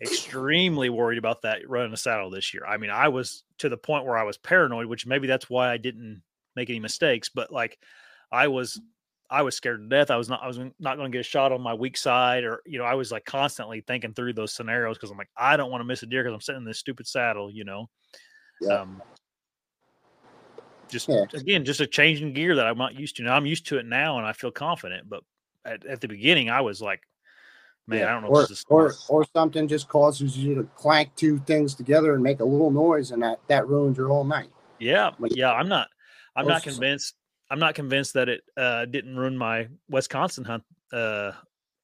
[0.00, 2.64] extremely worried about that running a saddle this year.
[2.66, 5.70] I mean, I was to the point where I was paranoid, which maybe that's why
[5.70, 6.22] I didn't
[6.56, 7.78] make any mistakes, but like
[8.30, 8.80] I was
[9.32, 10.10] I was scared to death.
[10.10, 12.44] I was not I was not going to get a shot on my weak side
[12.44, 15.56] or you know, I was like constantly thinking through those scenarios because I'm like I
[15.56, 17.88] don't want to miss a deer because I'm sitting in this stupid saddle, you know.
[18.60, 18.80] Yeah.
[18.80, 19.02] Um
[20.90, 21.24] just Yeah.
[21.32, 23.22] again, just a change in gear that I'm not used to.
[23.22, 25.22] Now I'm used to it now and I feel confident, but
[25.64, 27.00] at, at the beginning I was like,
[27.86, 30.54] man, Yeah, I don't know or, if this is or or something just causes you
[30.56, 34.08] to clank two things together and make a little noise, and that that ruins your
[34.08, 34.50] whole night.
[34.78, 35.52] Yeah, yeah.
[35.52, 35.88] I'm not.
[36.36, 37.14] I'm not convinced.
[37.52, 41.32] I'm not convinced that it uh, didn't ruin my Wisconsin hunt uh,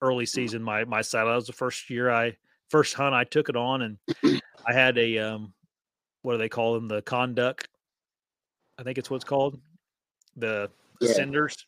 [0.00, 0.62] early season.
[0.62, 1.28] My my saddle.
[1.28, 2.38] That was the first year I
[2.70, 3.98] first hunt I took it on, and
[4.66, 5.52] I had a um,
[6.22, 6.88] what do they call them?
[6.88, 7.68] The Kong Duck.
[8.78, 9.60] I think it's what's called.
[10.36, 10.70] The,
[11.02, 11.08] Yeah.
[11.08, 11.66] cinders.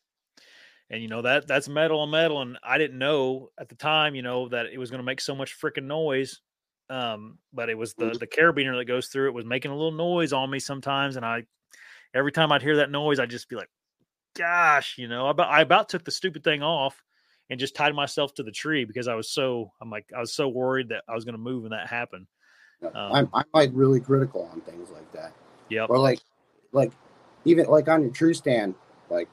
[0.88, 4.14] And you know that that's metal on metal, and I didn't know at the time,
[4.14, 6.40] you know, that it was going to make so much freaking noise.
[6.88, 8.18] Um, but it was the Mhm.
[8.18, 11.26] the carabiner that goes through it was making a little noise on me sometimes, and
[11.26, 11.44] I
[12.14, 13.68] every time I'd hear that noise, I'd just be like,
[14.34, 15.26] "Gosh," you know.
[15.26, 17.02] I about I about took the stupid thing off
[17.50, 20.32] and just tied myself to the tree because I was so I'm like I was
[20.32, 22.26] so worried that I was going to move and that happened.
[22.82, 25.32] Um, I'm I'm like really critical on things like that,
[25.68, 25.86] Yeah.
[25.88, 26.20] or like
[26.72, 26.92] like
[27.44, 28.74] even like on your tree stand,
[29.10, 29.28] like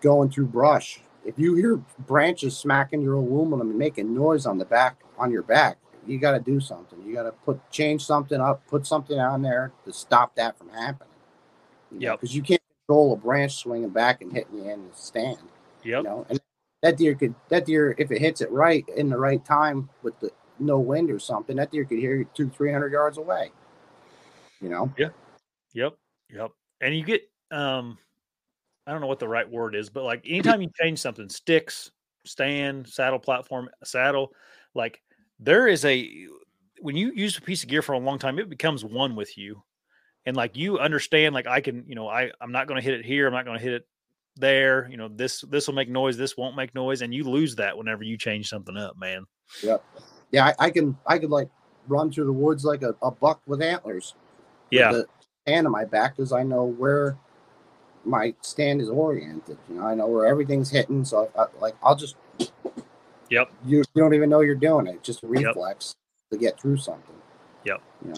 [0.00, 1.00] going through brush.
[1.24, 5.42] If you hear branches smacking your aluminum and making noise on the back on your
[5.42, 7.00] back, you got to do something.
[7.02, 10.68] You got to put change something up, put something on there to stop that from
[10.70, 11.08] happening.
[11.96, 12.62] Yeah, Because you can't
[12.92, 15.38] control a branch swinging back and hitting you in the stand.
[15.84, 15.98] Yep.
[15.98, 16.40] You know, and
[16.82, 20.18] that deer could that deer if it hits it right in the right time with
[20.20, 23.50] the no wind or something, that deer could hear you two three hundred yards away.
[24.60, 24.92] You know.
[24.98, 25.08] Yeah.
[25.74, 25.94] Yep.
[26.30, 26.50] Yep.
[26.80, 27.98] And you get um
[28.86, 31.90] I don't know what the right word is, but like anytime you change something, sticks,
[32.24, 34.32] stand, saddle platform, saddle,
[34.74, 35.00] like
[35.38, 36.26] there is a
[36.80, 39.38] when you use a piece of gear for a long time, it becomes one with
[39.38, 39.62] you.
[40.24, 42.94] And like you understand, like I can, you know, I I'm not going to hit
[42.94, 43.86] it here, I'm not going to hit it
[44.36, 44.88] there.
[44.90, 47.76] You know, this this will make noise, this won't make noise, and you lose that
[47.76, 49.26] whenever you change something up, man.
[50.30, 51.48] Yeah, I, I can I could like
[51.88, 54.14] run through the woods like a, a buck with antlers.
[54.70, 55.06] with Yeah, the
[55.46, 57.18] hand on my back because I know where
[58.04, 59.58] my stand is oriented.
[59.68, 61.04] You know, I know where everything's hitting.
[61.04, 62.16] So I, like I'll just
[63.28, 63.50] yep.
[63.64, 65.02] you you don't even know you're doing it.
[65.02, 65.96] Just a reflex
[66.30, 67.14] to get through something.
[68.04, 68.14] You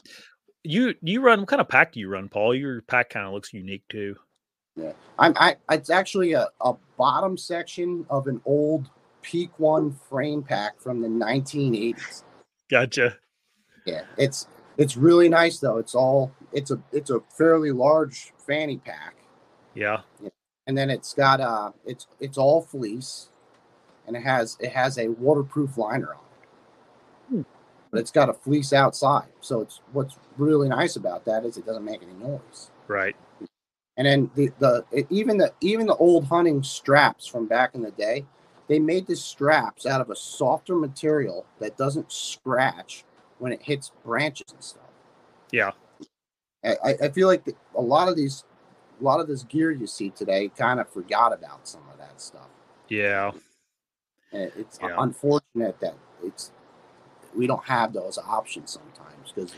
[0.65, 2.55] you you run what kind of pack do you run, Paul?
[2.55, 4.17] Your pack kind of looks unique too.
[4.77, 8.91] Yeah, I'm I it's actually a, a bottom section of an old
[9.23, 12.25] Peak One frame pack from the 1980s.
[12.71, 13.19] Gotcha.
[13.87, 14.49] Yeah, it's
[14.79, 15.79] it's really nice though.
[15.79, 19.17] It's all it's a it's a fairly large fanny pack,
[19.75, 20.03] Yeah.
[20.67, 23.31] and then it's got uh it's it's all fleece,
[24.07, 26.34] and it has it has a waterproof liner on it.
[27.95, 31.65] But it's got a fleece outside, so it's what's really nice about that is it
[31.65, 32.73] doesn't make any noise.
[32.89, 33.15] Right.
[33.97, 37.83] And then the the it, even the even the old hunting straps from back in
[37.83, 38.27] the day,
[38.67, 43.05] they made the straps out of a softer material that doesn't scratch
[43.39, 44.91] when it hits branches and stuff.
[45.53, 45.71] Yeah.
[46.65, 48.43] I, I- I feel like the, a lot of these,
[49.01, 52.21] a lot of this gear you see today, kind of forgot about some of that
[52.21, 52.49] stuff.
[52.89, 53.31] Yeah.
[54.33, 54.97] It's Yeah.
[54.99, 56.51] unfortunate that it's
[57.37, 59.55] we don't have those options sometimes because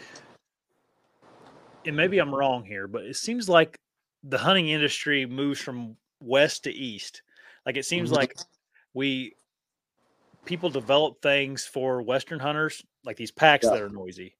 [1.85, 3.79] and maybe I'm wrong here, but it seems like
[4.25, 7.23] the hunting industry moves from west to east.
[7.65, 8.15] Like it seems Mhm.
[8.17, 8.35] like
[8.93, 9.35] we
[10.45, 13.73] people develop things for western hunters, like these packs Yeah.
[13.73, 14.37] that are noisy,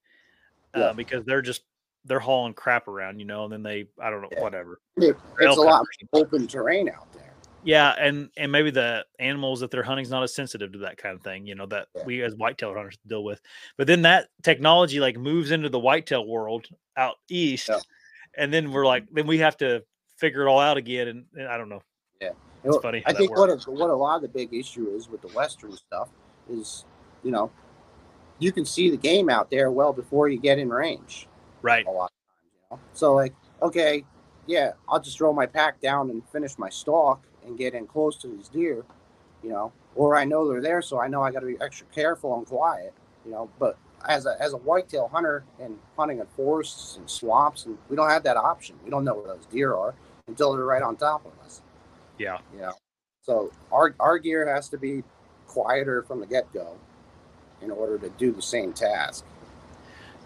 [0.75, 0.85] Yeah.
[0.87, 1.63] uh, because they're just
[2.05, 4.43] they're hauling crap around, you know, and then they I don't know Yeah.
[4.43, 4.81] whatever.
[4.97, 7.26] it, it's a lot more open terrain out there.
[7.65, 10.99] Yeah, and and maybe the animals that they're hunting is not as sensitive to that
[10.99, 12.05] kind of thing, you know, that Yeah.
[12.05, 13.41] we as whitetail hunters deal with.
[13.77, 17.81] But then that technology like moves into the whitetail world out east, Yeah.
[18.37, 19.85] and then we're like, then we have to
[20.17, 21.09] figure it all out again.
[21.09, 21.83] And, and I don't know.
[22.65, 24.89] You know, funny how I think what a, what a lot of the big issue
[24.97, 26.09] is with the western stuff
[26.51, 26.85] is,
[27.23, 27.51] you know,
[28.41, 31.29] you can see the game out there well before you get in range.
[31.63, 31.87] Right.
[31.87, 32.81] a lot of times, you know.
[32.93, 34.05] So like, okay,
[34.47, 38.17] yeah, I'll just throw my pack down and finish my stalk and get in close
[38.19, 38.85] to these deer,
[39.43, 41.87] you know, or I know they're there, so I know I got to be extra
[41.95, 42.93] careful and quiet,
[43.25, 43.49] you know.
[43.59, 47.97] But as a as a whitetail hunter and hunting in forests and swamps, and we
[47.97, 48.77] don't have that option.
[48.85, 49.95] We don't know where those deer are
[50.29, 51.63] until they're right on top of us,
[52.19, 52.39] Yeah.
[52.53, 52.73] you know.
[53.23, 55.03] So our our gear has to be
[55.47, 56.77] quieter from the get go
[57.63, 59.25] in order to do the same task.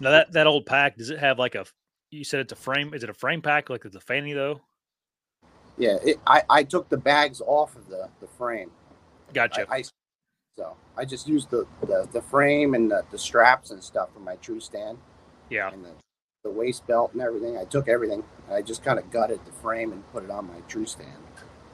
[0.01, 1.64] Now that that old pack does it have like a?
[2.11, 2.93] You said it's a frame.
[2.93, 3.71] Is it a frame pack?
[3.71, 4.61] Like it's a fanny though?
[5.79, 8.71] Yeah, it, I I took the bags off of the the frame.
[9.33, 9.66] Gotcha.
[9.71, 9.83] I, I
[10.61, 14.21] so I just used the, the, the frame and the, the straps and stuff for
[14.21, 14.99] my tree stand
[15.49, 15.73] yeah.
[15.73, 15.91] and the,
[16.45, 17.57] the waist belt and everything.
[17.57, 18.23] I took everything.
[18.47, 21.16] And I just kind of gutted the frame and put it on my tree stand.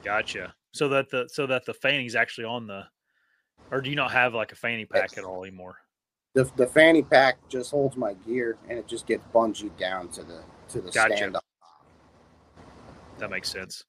[0.03, 0.53] Gotcha.
[0.73, 2.83] So that the so that the fanny's actually on the,
[3.71, 5.17] or do you not have like a fanny pack Yes.
[5.17, 5.75] at all anymore?
[6.33, 10.23] The, the fanny pack just holds my gear and it just gets bungeed down to
[10.23, 11.17] the to the Gotcha.
[11.17, 11.43] stand up.
[13.19, 13.83] That makes sense.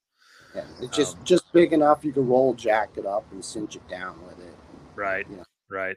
[0.54, 3.76] Yeah, it's just Um, just big enough you can roll jack it up and cinch
[3.76, 4.54] it down with it.
[4.94, 5.26] Right.
[5.30, 5.44] Yeah.
[5.70, 5.96] Right.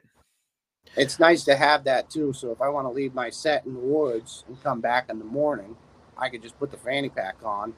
[0.96, 2.32] It's nice to have that too.
[2.32, 5.18] So if I want to leave my set in the woods and come back in
[5.18, 5.76] the morning,
[6.18, 7.72] I could just put the fanny pack on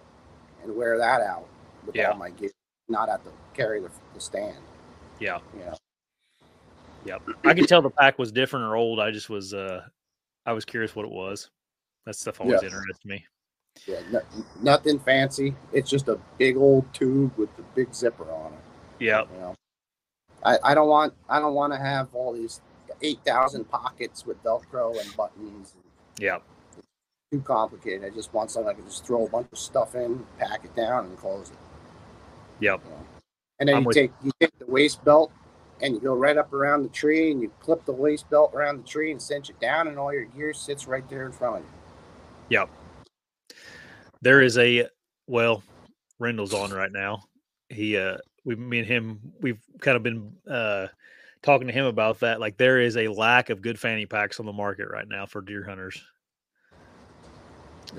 [0.62, 1.46] and wear that out
[1.86, 2.10] with Yeah.
[2.10, 2.50] all my gear,
[2.88, 4.56] not have to carry the, the stand.
[5.20, 5.38] Yeah.
[5.56, 5.74] You know,
[7.04, 7.22] Yep.
[7.44, 8.98] I could tell the pack was different or old.
[8.98, 9.82] I just was uh
[10.46, 11.50] I was curious what it was.
[12.06, 12.68] That stuff always Yeah.
[12.68, 13.24] interests me.
[13.86, 14.20] Yeah, no,
[14.62, 15.54] nothing fancy.
[15.72, 18.58] It's just a big old tube with the big zipper on it.
[19.04, 19.22] Yeah.
[19.34, 19.54] You know,
[20.44, 22.60] I, I don't want I don't want to have all these
[23.02, 25.74] eight thousand pockets with Velcro and buttons.
[26.18, 26.38] Yeah.
[27.32, 28.04] Too complicated.
[28.04, 30.74] I just want something I can just throw a bunch of stuff in, pack it
[30.76, 31.56] down, and close it.
[32.60, 32.80] Yep.
[32.84, 33.06] you know.
[33.60, 35.32] And then I'm you with- take you take the waist belt
[35.82, 38.78] and you go right up around the tree and you clip the waist belt around
[38.78, 41.56] the tree and cinch it down and all your gear sits right there in front
[41.56, 41.68] of you.
[42.50, 42.70] Yep.
[44.24, 44.88] There is a
[45.26, 45.62] well,
[46.18, 47.24] Rendell's on right now.
[47.68, 50.86] He uh we me and him we've kind of been uh
[51.42, 52.40] talking to him about that.
[52.40, 55.42] Like there is a lack of good fanny packs on the market right now for
[55.42, 56.02] deer hunters.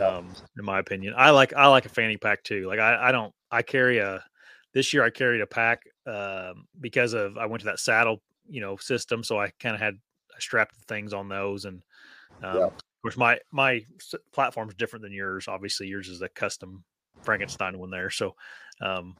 [0.01, 1.13] Um, in my opinion.
[1.15, 2.67] I like I like a fanny pack too.
[2.67, 4.23] Like I, I don't I carry a
[4.73, 8.19] this year I carried a pack um because of I went to that saddle,
[8.49, 9.23] you know, system.
[9.23, 9.93] So I kind of had
[10.35, 11.83] I strapped the things on those and
[12.41, 12.69] um Yeah.
[13.05, 13.85] Course my my
[14.33, 15.47] platform's different than yours.
[15.47, 16.83] Obviously yours is a custom
[17.21, 18.09] Frankenstein one there.
[18.09, 18.35] So
[18.81, 19.15] um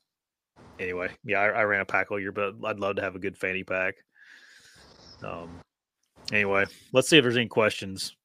[0.80, 3.20] anyway, yeah, I, I ran a pack all year, but I'd love to have a
[3.20, 3.96] good fanny pack.
[5.24, 5.60] Um
[6.32, 8.16] anyway, let's see if there's any questions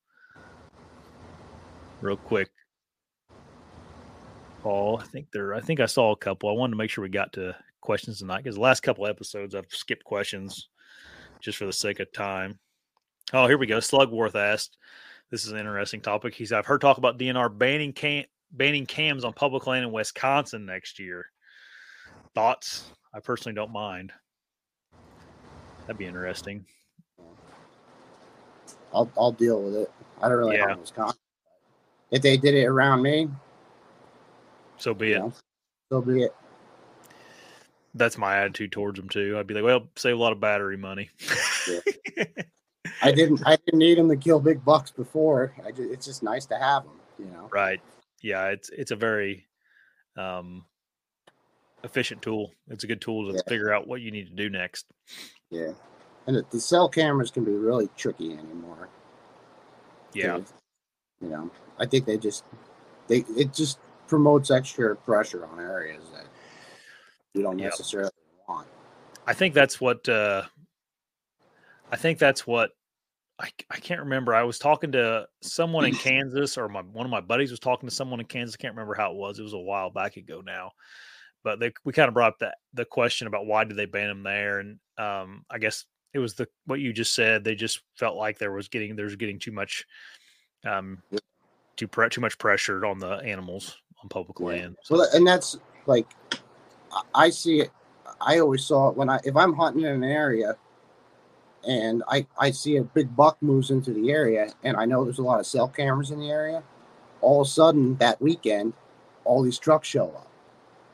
[2.01, 2.49] real quick.
[4.63, 5.55] Paul, I think there.
[5.55, 6.49] I think I saw a couple.
[6.49, 9.55] I wanted to make sure we got to questions tonight because the last couple episodes
[9.55, 10.69] I've skipped questions
[11.41, 12.59] just for the sake of time.
[13.35, 13.77] Oh, here we go.
[13.77, 14.79] Slugworth asked.
[15.31, 16.35] This is an interesting topic.
[16.35, 16.53] He's.
[16.53, 20.99] I've heard talk about DNR banning cam banning cams on public land in Wisconsin next
[20.99, 21.27] year.
[22.35, 22.85] Thoughts?
[23.15, 24.13] I personally don't mind.
[25.83, 26.65] That'd be interesting.
[28.93, 29.93] I'll I'll deal with it.
[30.21, 30.67] I don't really Yeah.
[30.67, 31.19] know Wisconsin.
[32.11, 33.29] If they did it around me,
[34.79, 35.19] So be it.
[35.21, 35.33] know,
[35.93, 36.35] so be it.
[37.95, 39.37] That's my attitude towards them too.
[39.39, 41.11] I'd be like, well, save a lot of battery money.
[43.03, 45.55] I didn't I didn't need them to kill big bucks before.
[45.65, 47.49] I just, it's just nice to have them, you know.
[47.53, 47.81] Right.
[48.23, 49.47] Yeah, it's it's a very
[50.17, 50.65] um
[51.83, 52.53] efficient tool.
[52.69, 53.43] It's a good tool to Yeah.
[53.49, 54.87] figure out what you need to do next.
[55.51, 55.73] Yeah,
[56.27, 58.89] and the, the cell cameras can be really tricky anymore.
[60.13, 60.37] Yeah.
[60.39, 60.45] too.
[61.23, 62.45] you know, I think they just
[63.09, 63.79] they it just
[64.09, 66.27] promotes extra pressure on areas that
[67.33, 67.71] you don't Yep.
[67.71, 68.11] necessarily
[68.49, 68.67] want.
[69.27, 70.43] I think that's what uh
[71.93, 72.73] I think that's what
[73.41, 74.35] I, I can't remember.
[74.35, 77.89] I was talking to someone in Kansas or my one of my buddies was talking
[77.89, 78.57] to someone in Kansas.
[78.59, 79.39] I can't remember how it was.
[79.39, 80.73] It was a while back ago now.
[81.43, 84.09] But they we kind of brought up that the question about why did they ban
[84.09, 87.43] them there and um I guess it was the what you just said.
[87.43, 89.87] They just felt like there was getting there's getting too much
[90.67, 91.03] um
[91.77, 94.47] too pre- too much pressure on the animals on public Yeah.
[94.47, 94.77] land.
[94.91, 96.07] Well, and that's like
[96.93, 97.71] I- I see it.
[98.21, 100.57] I always saw it when I if I'm hunting in an area
[101.67, 105.19] and I I see a big buck moves into the area and I know there's
[105.19, 106.63] a lot of cell cameras in the area.
[107.21, 108.73] All of a sudden that weekend,
[109.25, 110.29] all these trucks show up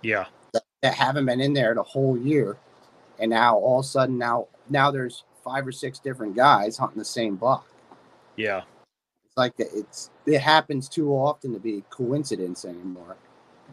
[0.03, 0.27] Yeah.
[0.53, 2.57] that, that haven't been in there the whole year,
[3.19, 6.99] and now all of a sudden now now there's five or six different guys hunting
[6.99, 7.65] the same buck.
[8.37, 8.63] Yeah.
[9.25, 9.55] It's like.
[9.59, 13.17] It's it happens too often to be coincidence anymore.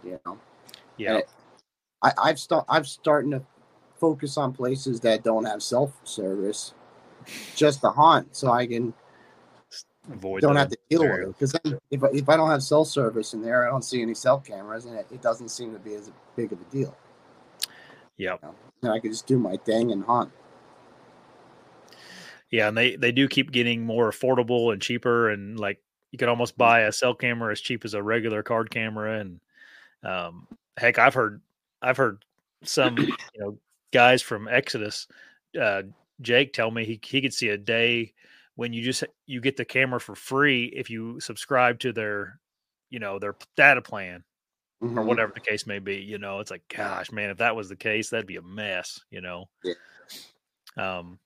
[0.03, 0.37] You know.
[0.97, 1.15] Yeah.
[1.15, 1.23] And
[2.03, 3.41] I, I've start I'm starting to
[3.99, 6.73] focus on places that don't have cell service,
[7.55, 8.93] just to hunt, so I can
[10.11, 11.27] Avoid don't the have to deal with it.
[11.27, 11.55] Because
[11.91, 14.39] if I- if I don't have cell service in there, I don't see any cell
[14.39, 16.95] cameras, and it, it doesn't seem to be as big of a deal.
[18.17, 18.39] Yep.
[18.41, 18.55] You know?
[18.83, 20.31] And I can just do my thing and hunt.
[22.51, 26.29] Yeah, and they they do keep getting more affordable and cheaper, and like you could
[26.29, 29.19] almost buy a cell camera as cheap as a regular card camera.
[29.19, 29.39] And
[30.03, 30.47] um,
[30.77, 31.41] heck, I've heard
[31.81, 32.23] I've heard
[32.63, 33.57] some you know
[33.91, 35.07] guys from Exodus,
[35.59, 35.83] uh,
[36.21, 38.13] Jake, tell me he he could see a day
[38.55, 42.39] when you just you get the camera for free if you subscribe to their
[42.89, 44.23] you know their data plan
[44.81, 45.05] or Mhm.
[45.05, 45.95] whatever the case may be.
[45.97, 48.99] You know, it's like, gosh, man, if that was the case, that'd be a mess.
[49.09, 49.49] You know.
[49.63, 49.73] Yeah.
[50.77, 51.19] Um.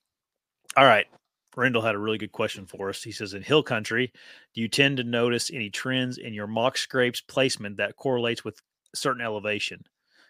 [0.75, 1.07] All right.
[1.55, 3.01] Rendell had a really good question for us.
[3.01, 4.13] He says, in hill country,
[4.53, 8.61] do you tend to notice any trends in your mock scrapes placement that correlates with
[8.93, 9.83] certain elevation?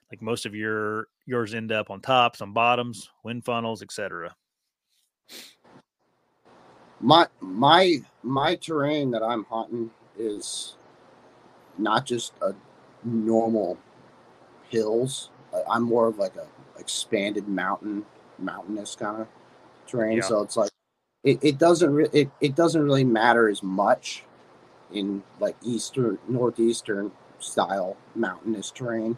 [0.10, 4.34] Like most of your yours end up on tops, on bottoms, wind funnels, etc.
[7.00, 10.76] my my my terrain that I'm hunting is
[11.78, 12.54] not just a
[13.04, 13.78] normal
[14.70, 15.30] hills.
[15.70, 16.48] I'm more of like a
[16.80, 18.06] expanded mountain,
[18.38, 19.28] mountainous kind of
[19.88, 20.18] terrain.
[20.18, 20.24] Yeah.
[20.24, 20.72] So it's like
[21.24, 24.24] it, it doesn't re- it, it doesn't really matter as much
[24.92, 29.18] in like eastern northeastern style mountainous terrain,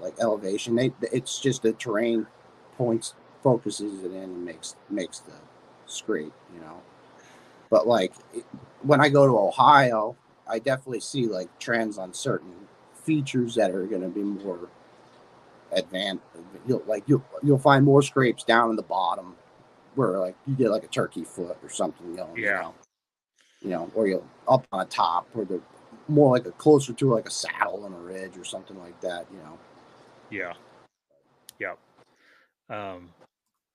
[0.00, 0.76] like elevation.
[0.76, 2.26] They it's just the terrain
[2.76, 3.14] points
[3.46, 5.34] focuses it in and makes makes the
[5.86, 6.82] scrape, you know.
[7.70, 8.44] But like it,
[8.82, 10.16] when I go to Ohio,
[10.48, 12.52] I definitely see like trends on certain
[13.04, 14.68] features that are going to be more
[15.70, 16.24] advanced.
[16.66, 19.36] You'll like you'll you'll find more scrapes down in the bottom
[19.94, 22.36] where like you get like a turkey foot or something going.
[22.38, 22.62] You Yeah.
[22.62, 22.74] know,
[23.60, 25.60] you know, or you'll up on the top where they're
[26.08, 29.26] more like a closer to like a saddle and a ridge or something like that.
[29.30, 29.58] You know.
[30.30, 30.54] Yeah.
[31.60, 31.78] Yep.
[32.68, 33.10] Um,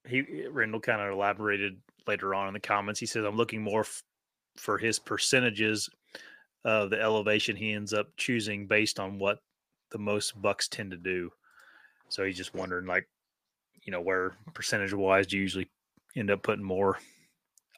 [0.08, 1.78] he Rendell kind of elaborated
[2.08, 3.00] later on in the comments.
[3.00, 4.04] He says, "I'm looking more f-
[4.58, 5.90] for his percentages
[6.64, 9.40] of the elevation he ends up choosing based on what
[9.92, 11.32] the most bucks tend to do."
[12.10, 13.08] So he's just wondering, like,
[13.84, 15.70] you know, where percentage wise do you usually
[16.16, 16.98] end up putting more?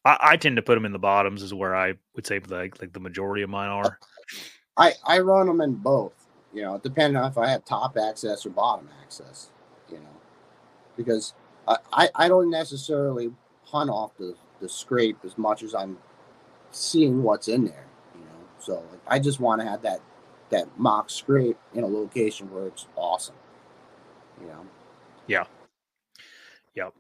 [0.06, 2.82] I, I tend to put them in the bottoms, is where I would say like
[2.82, 4.00] like the majority of mine are.
[4.78, 6.14] I I run them in both.
[6.54, 9.50] You know, depending on if I have top access or bottom access.
[9.90, 10.16] You know,
[10.98, 11.34] because
[11.68, 13.34] I I, I don't necessarily
[13.66, 15.98] hunt off the the scrape as much as I'm
[16.72, 17.86] seeing what's in there.
[18.16, 20.02] You know, so like, I just want to have that
[20.50, 23.36] that mock scrape in a location where it's awesome.
[24.42, 24.66] You know.
[25.28, 25.46] Yeah.
[26.76, 26.94] Yep.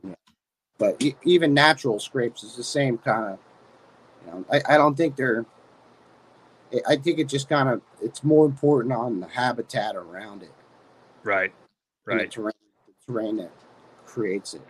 [0.78, 3.39] But e- even natural scrapes is the same kind of.
[4.26, 5.45] You know, I, I don't think they're.
[6.88, 10.51] I- think it just kind of it's more important on the habitat around it,
[11.24, 11.53] Right.
[12.07, 12.32] and the Right.
[12.32, 12.53] terrain,
[12.88, 13.51] the terrain that
[14.14, 14.61] creates it.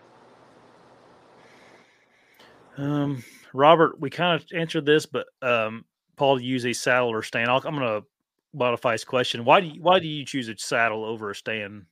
[2.78, 3.24] Um,
[3.54, 5.84] Robert, we kind of answered this, but um,
[6.16, 7.50] Paul use a saddle or stand.
[7.50, 8.06] I'll, I'm going to
[8.54, 9.44] modify his question.
[9.44, 11.86] Why do you, why do you choose a saddle over a stand,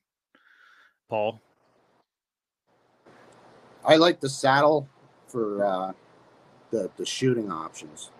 [1.09, 1.41] Paul?
[3.85, 4.87] I like the saddle
[5.27, 5.93] for uh,
[6.71, 8.11] the the shooting options.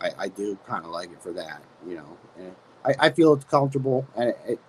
[0.00, 2.18] I, I do kind of like it for that, you know.
[2.38, 2.54] And
[2.84, 4.60] I, I feel it's comfortable and it, it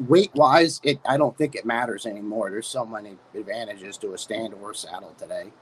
[0.00, 2.50] weight wise, it I don't think it matters anymore.
[2.50, 5.52] There's so many advantages to a stand or saddle today.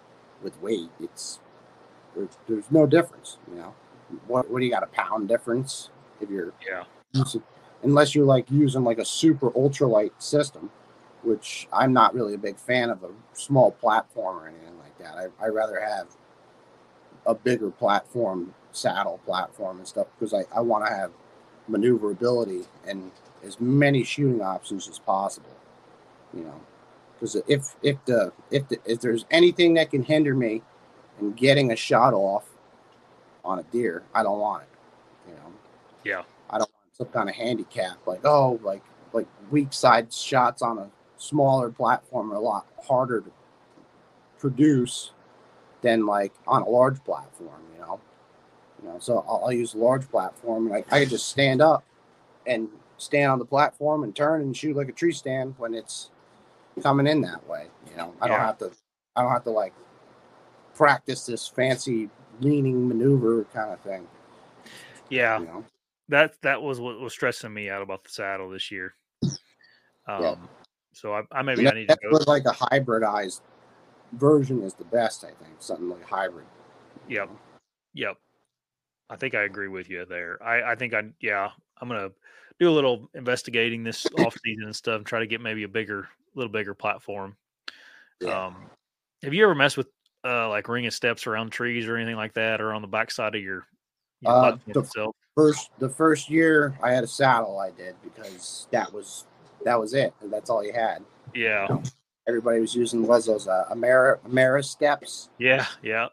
[0.43, 1.41] with weight, it's
[2.17, 3.39] there's, there's no difference.
[3.51, 3.75] You know,
[4.27, 6.85] what what do you got a pound difference if you're Yeah.
[7.13, 7.43] using,
[7.83, 10.71] unless you're like using like a super ultralight system,
[11.23, 15.17] which I'm not really a big fan of a small platform or anything like that.
[15.17, 16.09] I I rather have
[17.27, 21.13] a bigger platform, saddle platform and stuff because I, I want to have
[21.69, 23.11] maneuverability and
[23.45, 25.55] as many shooting options as possible.
[26.35, 26.61] You know,
[27.15, 30.63] because if if the if the, if there's anything that can hinder me
[31.21, 32.45] in getting a shot off
[33.45, 34.69] on a deer, I don't want it.
[35.29, 35.53] You know,
[36.05, 36.23] Yeah.
[36.51, 38.83] I don't want some kind of handicap like oh like
[39.13, 43.31] like weak side shots on a smaller platform are a lot harder to
[44.39, 45.13] produce
[45.83, 47.61] than like on a large platform.
[47.75, 48.01] You know,
[48.83, 48.99] you know.
[48.99, 51.85] So I'll, I'll use a large platform and I, I can just stand up
[52.47, 56.11] and stand on the platform and turn and shoot like a tree stand when it's
[56.83, 57.67] coming in that way.
[57.91, 58.71] You know, I don't have to.
[59.17, 59.73] I don't have to like
[60.75, 64.07] practice this fancy leaning maneuver kind of thing.
[65.09, 65.39] Yeah.
[65.39, 65.65] You know,
[66.09, 68.95] That that was what was stressing me out about the saddle this year.
[70.07, 70.49] Um
[70.93, 73.41] so I, I maybe I need to go like a hybridized
[74.13, 75.25] version is the best.
[75.25, 76.47] I think something like hybrid.
[77.09, 77.31] Yep.
[77.95, 78.17] Yep.
[79.11, 80.43] I think I agree with you there.
[80.43, 82.11] I, I think I yeah, I'm gonna
[82.61, 85.69] do a little investigating this off season and stuff and try to get maybe a
[85.69, 87.37] bigger little bigger platform.
[88.21, 88.47] Yeah.
[88.47, 88.57] Um
[89.23, 89.89] have you ever messed with
[90.27, 93.35] uh like ring of steps around trees or anything like that or on the backside
[93.35, 93.67] of your,
[94.21, 95.15] your Uh, the- itself?
[95.37, 99.27] First, the first year I had a saddle, I did because that was
[99.65, 100.15] that was it.
[100.21, 101.03] and That's all you had.
[101.35, 101.67] Yeah.
[102.29, 105.31] Everybody was using was those uh, Amera Amera steps.
[105.39, 105.67] Yeah.
[105.83, 106.09] Yeah.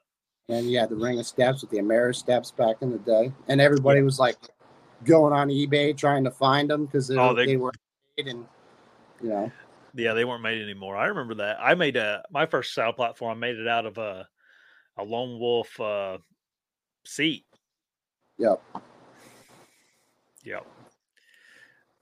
[0.50, 3.32] and you had the ring of steps with the Amera steps back in the day,
[3.48, 4.38] and everybody was like
[5.06, 7.72] going on eBay trying to find them because they, Oh, they- they were
[8.18, 8.46] made and
[9.22, 9.52] you know
[9.94, 10.96] Yeah, they weren't made anymore.
[10.96, 11.58] I remember that.
[11.60, 13.32] I made a my first saddle platform.
[13.32, 14.28] I made it out of a
[14.98, 16.18] a lone wolf uh,
[17.06, 17.46] seat.
[18.38, 18.62] Yep.
[20.44, 20.66] Yep.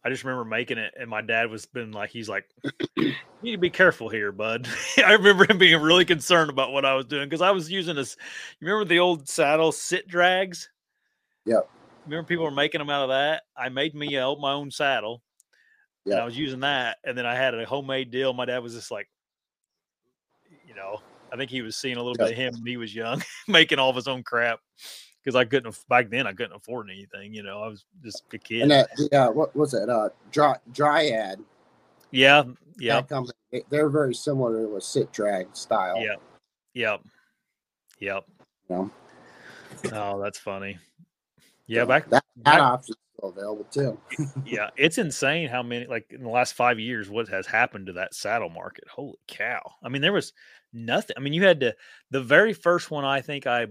[0.03, 2.49] I just remember making it, and my dad was been like, he's like,
[2.95, 6.85] "You need to be careful here, bud." I remember him being really concerned about what
[6.85, 8.15] I was doing because I was using this.
[8.59, 10.69] You remember the old saddle sit drags?
[11.45, 11.69] Yep.
[12.09, 13.43] Remember people were making them out of that?
[13.55, 15.21] I made me a, my own saddle.
[16.05, 18.33] And I was using that, and then I had a homemade deal.
[18.33, 19.07] My dad was just like,
[20.67, 21.01] you know,
[21.31, 22.25] I think he was seeing a little Yeah.
[22.25, 24.59] bit of him when he was young, making all of his own crap.
[25.23, 27.33] Because I couldn't back then, I couldn't afford anything.
[27.33, 28.63] You know, I was just a kid.
[28.63, 31.39] and that yeah what was it uh dry, dryad
[32.09, 32.43] yeah,
[32.79, 36.15] yeah, that they're very similar to a sit drag style yeah,
[36.73, 37.01] yep,
[37.99, 38.25] yep.
[38.69, 38.91] you know
[39.91, 40.77] Oh, that's funny.
[41.69, 43.97] Yeah, So back, that, back that option's still available too
[44.45, 47.93] yeah, it's insane how many like in the last five years what has happened to
[47.93, 48.85] that saddle market.
[48.89, 49.61] Holy cow!
[49.83, 50.33] I mean, there was
[50.73, 51.15] nothing.
[51.17, 51.75] I mean, you had to
[52.11, 53.67] the very first one I think I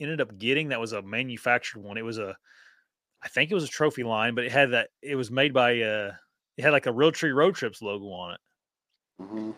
[0.00, 1.96] ended up getting that was a manufactured one.
[1.96, 2.36] It was a,
[3.22, 4.90] I think it was a trophy line, but it had that.
[5.02, 6.12] It was made by uh,
[6.56, 8.40] it had like a Realtree Road Trips logo on it.
[9.22, 9.54] Mhm.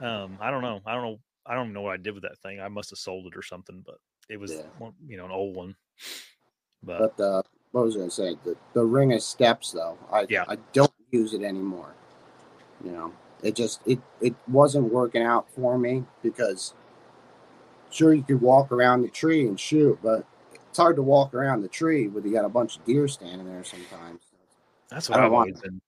[0.00, 0.80] Um, I don't know.
[0.86, 1.20] I don't know.
[1.46, 2.60] I don't even know what I did with that thing.
[2.60, 3.96] I must have sold it or something, but
[4.28, 4.68] it was Yeah.
[4.78, 5.76] one- you know an old one.
[6.82, 8.36] But but the what was I gonna say?
[8.44, 10.44] The, the ring of steps though I Yeah.
[10.48, 11.94] I don't use it anymore.
[12.84, 13.12] You know
[13.42, 16.74] it just it it wasn't working out for me because
[17.90, 21.62] sure you could walk around the tree and shoot but it's hard to walk around
[21.62, 24.20] the tree when you got a bunch of deer standing there sometimes.
[24.88, 25.80] That's what I've always been.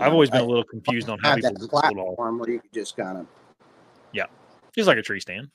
[0.00, 2.60] I've know, always been I a little confused on how people that platform where you
[2.60, 3.26] could just kind of
[4.12, 4.26] yeah,
[4.74, 5.48] Just like a tree stand.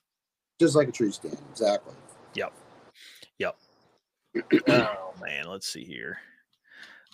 [0.60, 1.94] just like a tree stand exactly
[4.70, 6.18] oh man, let's see here.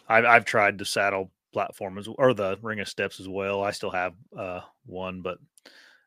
[0.08, 3.64] I've I've tried the saddle platform as or the ring of steps as well.
[3.64, 5.38] I still have uh one, but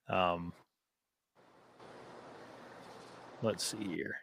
[0.09, 0.53] um
[3.43, 4.17] let's see here.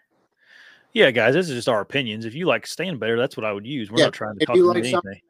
[0.93, 2.26] Yeah, guys, this is just our opinions.
[2.26, 3.89] If you like stand better, that's what I would use.
[3.89, 5.22] We're Yeah, not trying to talk about like anything.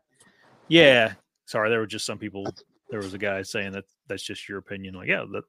[0.68, 1.14] Yeah.
[1.46, 2.46] Sorry, there were just some people
[2.90, 4.96] there was a guy saying that that's just your opinion.
[4.96, 5.44] Like, yeah, that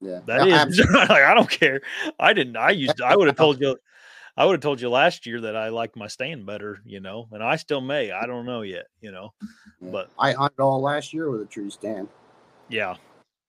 [0.00, 1.80] yeah that Yeah, is like I don't care.
[2.18, 2.56] I didn't.
[2.56, 3.00] I used.
[3.00, 3.76] I would have told you.
[4.40, 6.80] I would have told you last year that I liked my stand better.
[6.86, 8.10] You know, and I still may.
[8.10, 8.86] I don't know yet.
[9.02, 9.34] You know,
[9.82, 9.90] Yeah.
[9.92, 12.08] but I hunted all last year with a tree stand
[12.70, 12.94] yeah,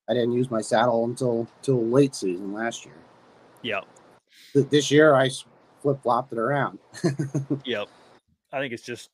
[0.10, 2.96] I didn't use my saddle until till late season last year
[3.62, 3.82] yeah,
[4.54, 5.30] Th- this year I
[5.82, 6.80] flip flopped it around
[7.66, 7.88] yep.
[8.52, 9.12] I think it's just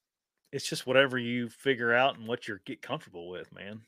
[0.53, 3.81] it's just whatever you figure out and what you get comfortable with, man.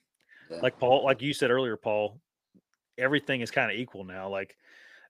[0.51, 0.59] Yeah.
[0.61, 2.19] Like Paul, like you said earlier, Paul.
[2.97, 4.27] Everything is kind of equal now.
[4.27, 4.57] Like,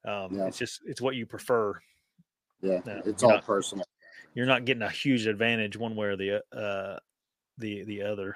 [0.05, 0.45] um, Yeah.
[0.45, 1.73] it's just it's what you prefer.
[2.61, 3.85] Yeah No, it's all not- personal
[4.33, 6.99] You're not getting a huge advantage one way or the uh
[7.57, 8.35] the the other.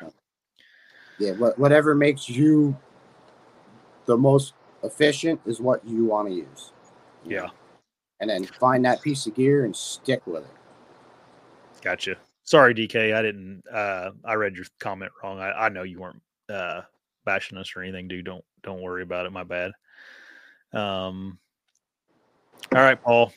[1.20, 2.76] yeah what, whatever makes you
[4.06, 6.74] the most efficient is what you want to use
[7.24, 7.48] Yeah.
[8.20, 10.50] and then find that piece of gear and stick with it.
[11.82, 12.16] Gotcha.
[12.44, 13.14] Sorry, DK.
[13.16, 13.64] I didn't.
[13.72, 15.40] Uh, I read your comment wrong.
[15.40, 16.82] I, I know you weren't uh,
[17.26, 18.26] bashing us or anything, dude.
[18.26, 19.32] Don't don't worry about it.
[19.32, 19.72] My bad.
[20.74, 21.40] Um.
[22.76, 23.32] All right, Paul.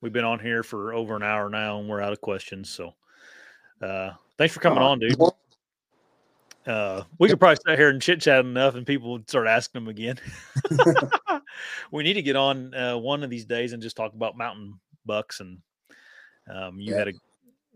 [0.00, 2.70] We've been on here for over an hour now, and we're out of questions.
[2.70, 2.94] So,
[3.82, 5.20] uh, thanks for coming Uh, on, dude.
[6.66, 9.82] Uh, we could probably sit here and chit chat enough, and people would start asking
[9.82, 10.18] them again.
[11.90, 14.78] we need to get on uh, one of these days and just talk about mountain
[15.04, 15.40] bucks.
[15.40, 15.58] And
[16.52, 16.98] um, you Yeah.
[16.98, 17.12] had a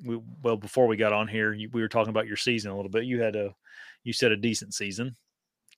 [0.05, 2.77] we, well before we got on here, you, we were talking about your season a
[2.77, 3.05] little bit.
[3.05, 3.55] You had a
[4.03, 5.17] you said a decent season,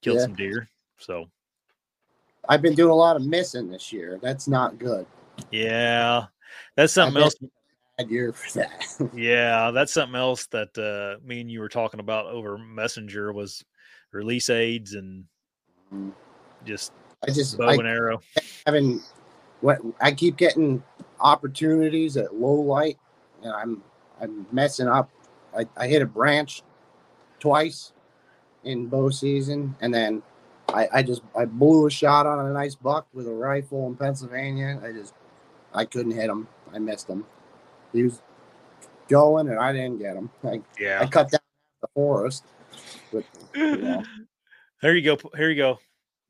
[0.01, 0.25] killed Yeah.
[0.25, 0.69] some deer.
[0.99, 1.29] So
[2.49, 4.19] I've been doing a lot of missing this year.
[4.23, 5.07] That's not good.
[5.51, 6.27] yeah,
[6.77, 7.37] that's something else.
[7.99, 8.87] Bad year for that.
[9.15, 13.65] Yeah, that's something else that uh, me and you were talking about over Messenger was
[14.13, 15.25] release aids and
[16.65, 16.93] just
[17.27, 18.21] I just bow I and arrow.
[18.67, 19.01] having
[19.61, 20.83] what I keep getting
[21.21, 22.99] opportunities at low light,
[23.43, 23.83] and I'm
[24.21, 25.11] I'm messing up.
[25.57, 26.63] I, I hit a branch
[27.39, 27.93] twice
[28.65, 30.23] in bow season, and then
[30.69, 33.97] I, I just I blew a shot on a nice buck with a rifle in
[33.97, 34.81] Pennsylvania.
[34.85, 35.15] I just
[35.77, 36.49] I couldn't hit him.
[36.73, 37.25] I missed him.
[37.93, 38.21] He was
[39.09, 40.31] going, and I didn't get him.
[40.43, 40.63] I,
[40.99, 41.41] I cut down
[41.83, 42.45] the forest.
[43.13, 43.25] But,
[43.55, 44.03] yeah.
[44.83, 45.31] There you go.
[45.35, 45.79] Here you go.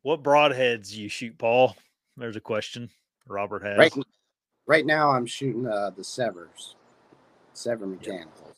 [0.03, 1.77] What broadheads you shoot, Paul?
[2.17, 2.89] There's a question.
[3.27, 3.77] Robert has.
[3.77, 3.93] right
[4.67, 6.75] right now, I'm shooting uh, the Sevrs,
[7.55, 8.55] Sevr mechanicals.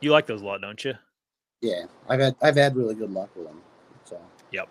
[0.00, 0.94] You like those a lot, don't you?
[1.62, 3.60] Yeah, I've had I've had really good luck with them.
[4.04, 4.68] So Yep.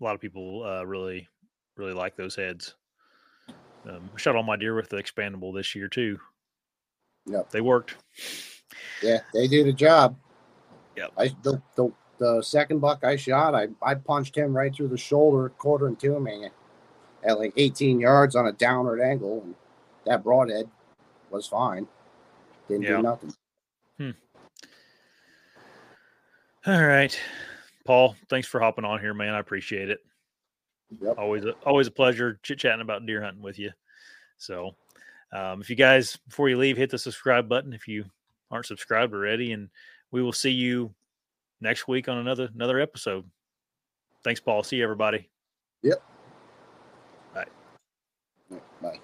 [0.00, 1.28] A lot of people uh, really,
[1.76, 2.74] really like those heads.
[3.88, 6.20] Um, shot all my deer with the expandable this year too.
[7.26, 7.50] Yep.
[7.50, 7.96] They worked.
[9.02, 10.16] yeah, they did a job.
[10.96, 11.12] Yep.
[11.16, 14.98] I the, the the second buck I shot, I I punched him right through the
[14.98, 16.48] shoulder, quartering to me
[17.24, 19.54] at like 18 yards on a downward angle, and
[20.06, 20.68] that broadhead
[21.30, 21.86] was fine.
[22.68, 22.96] Didn't Yeah.
[22.96, 23.34] do nothing.
[26.64, 27.18] All right,
[27.84, 28.14] Paul.
[28.28, 29.34] Thanks for hopping on here, man.
[29.34, 29.98] I appreciate it.
[31.00, 31.18] Yep.
[31.18, 33.70] Always, a, always a pleasure chit chatting about deer hunting with you.
[34.36, 34.74] So,
[35.32, 38.04] um, if you guys before you leave, hit the subscribe button if you
[38.50, 39.68] aren't subscribed already, and
[40.10, 40.92] we will see you
[41.60, 43.24] next week on another another episode.
[44.24, 44.62] Thanks, Paul.
[44.62, 45.28] See you, everybody.
[45.82, 46.02] Yep.
[47.34, 47.46] Bye.
[48.80, 49.00] Bye.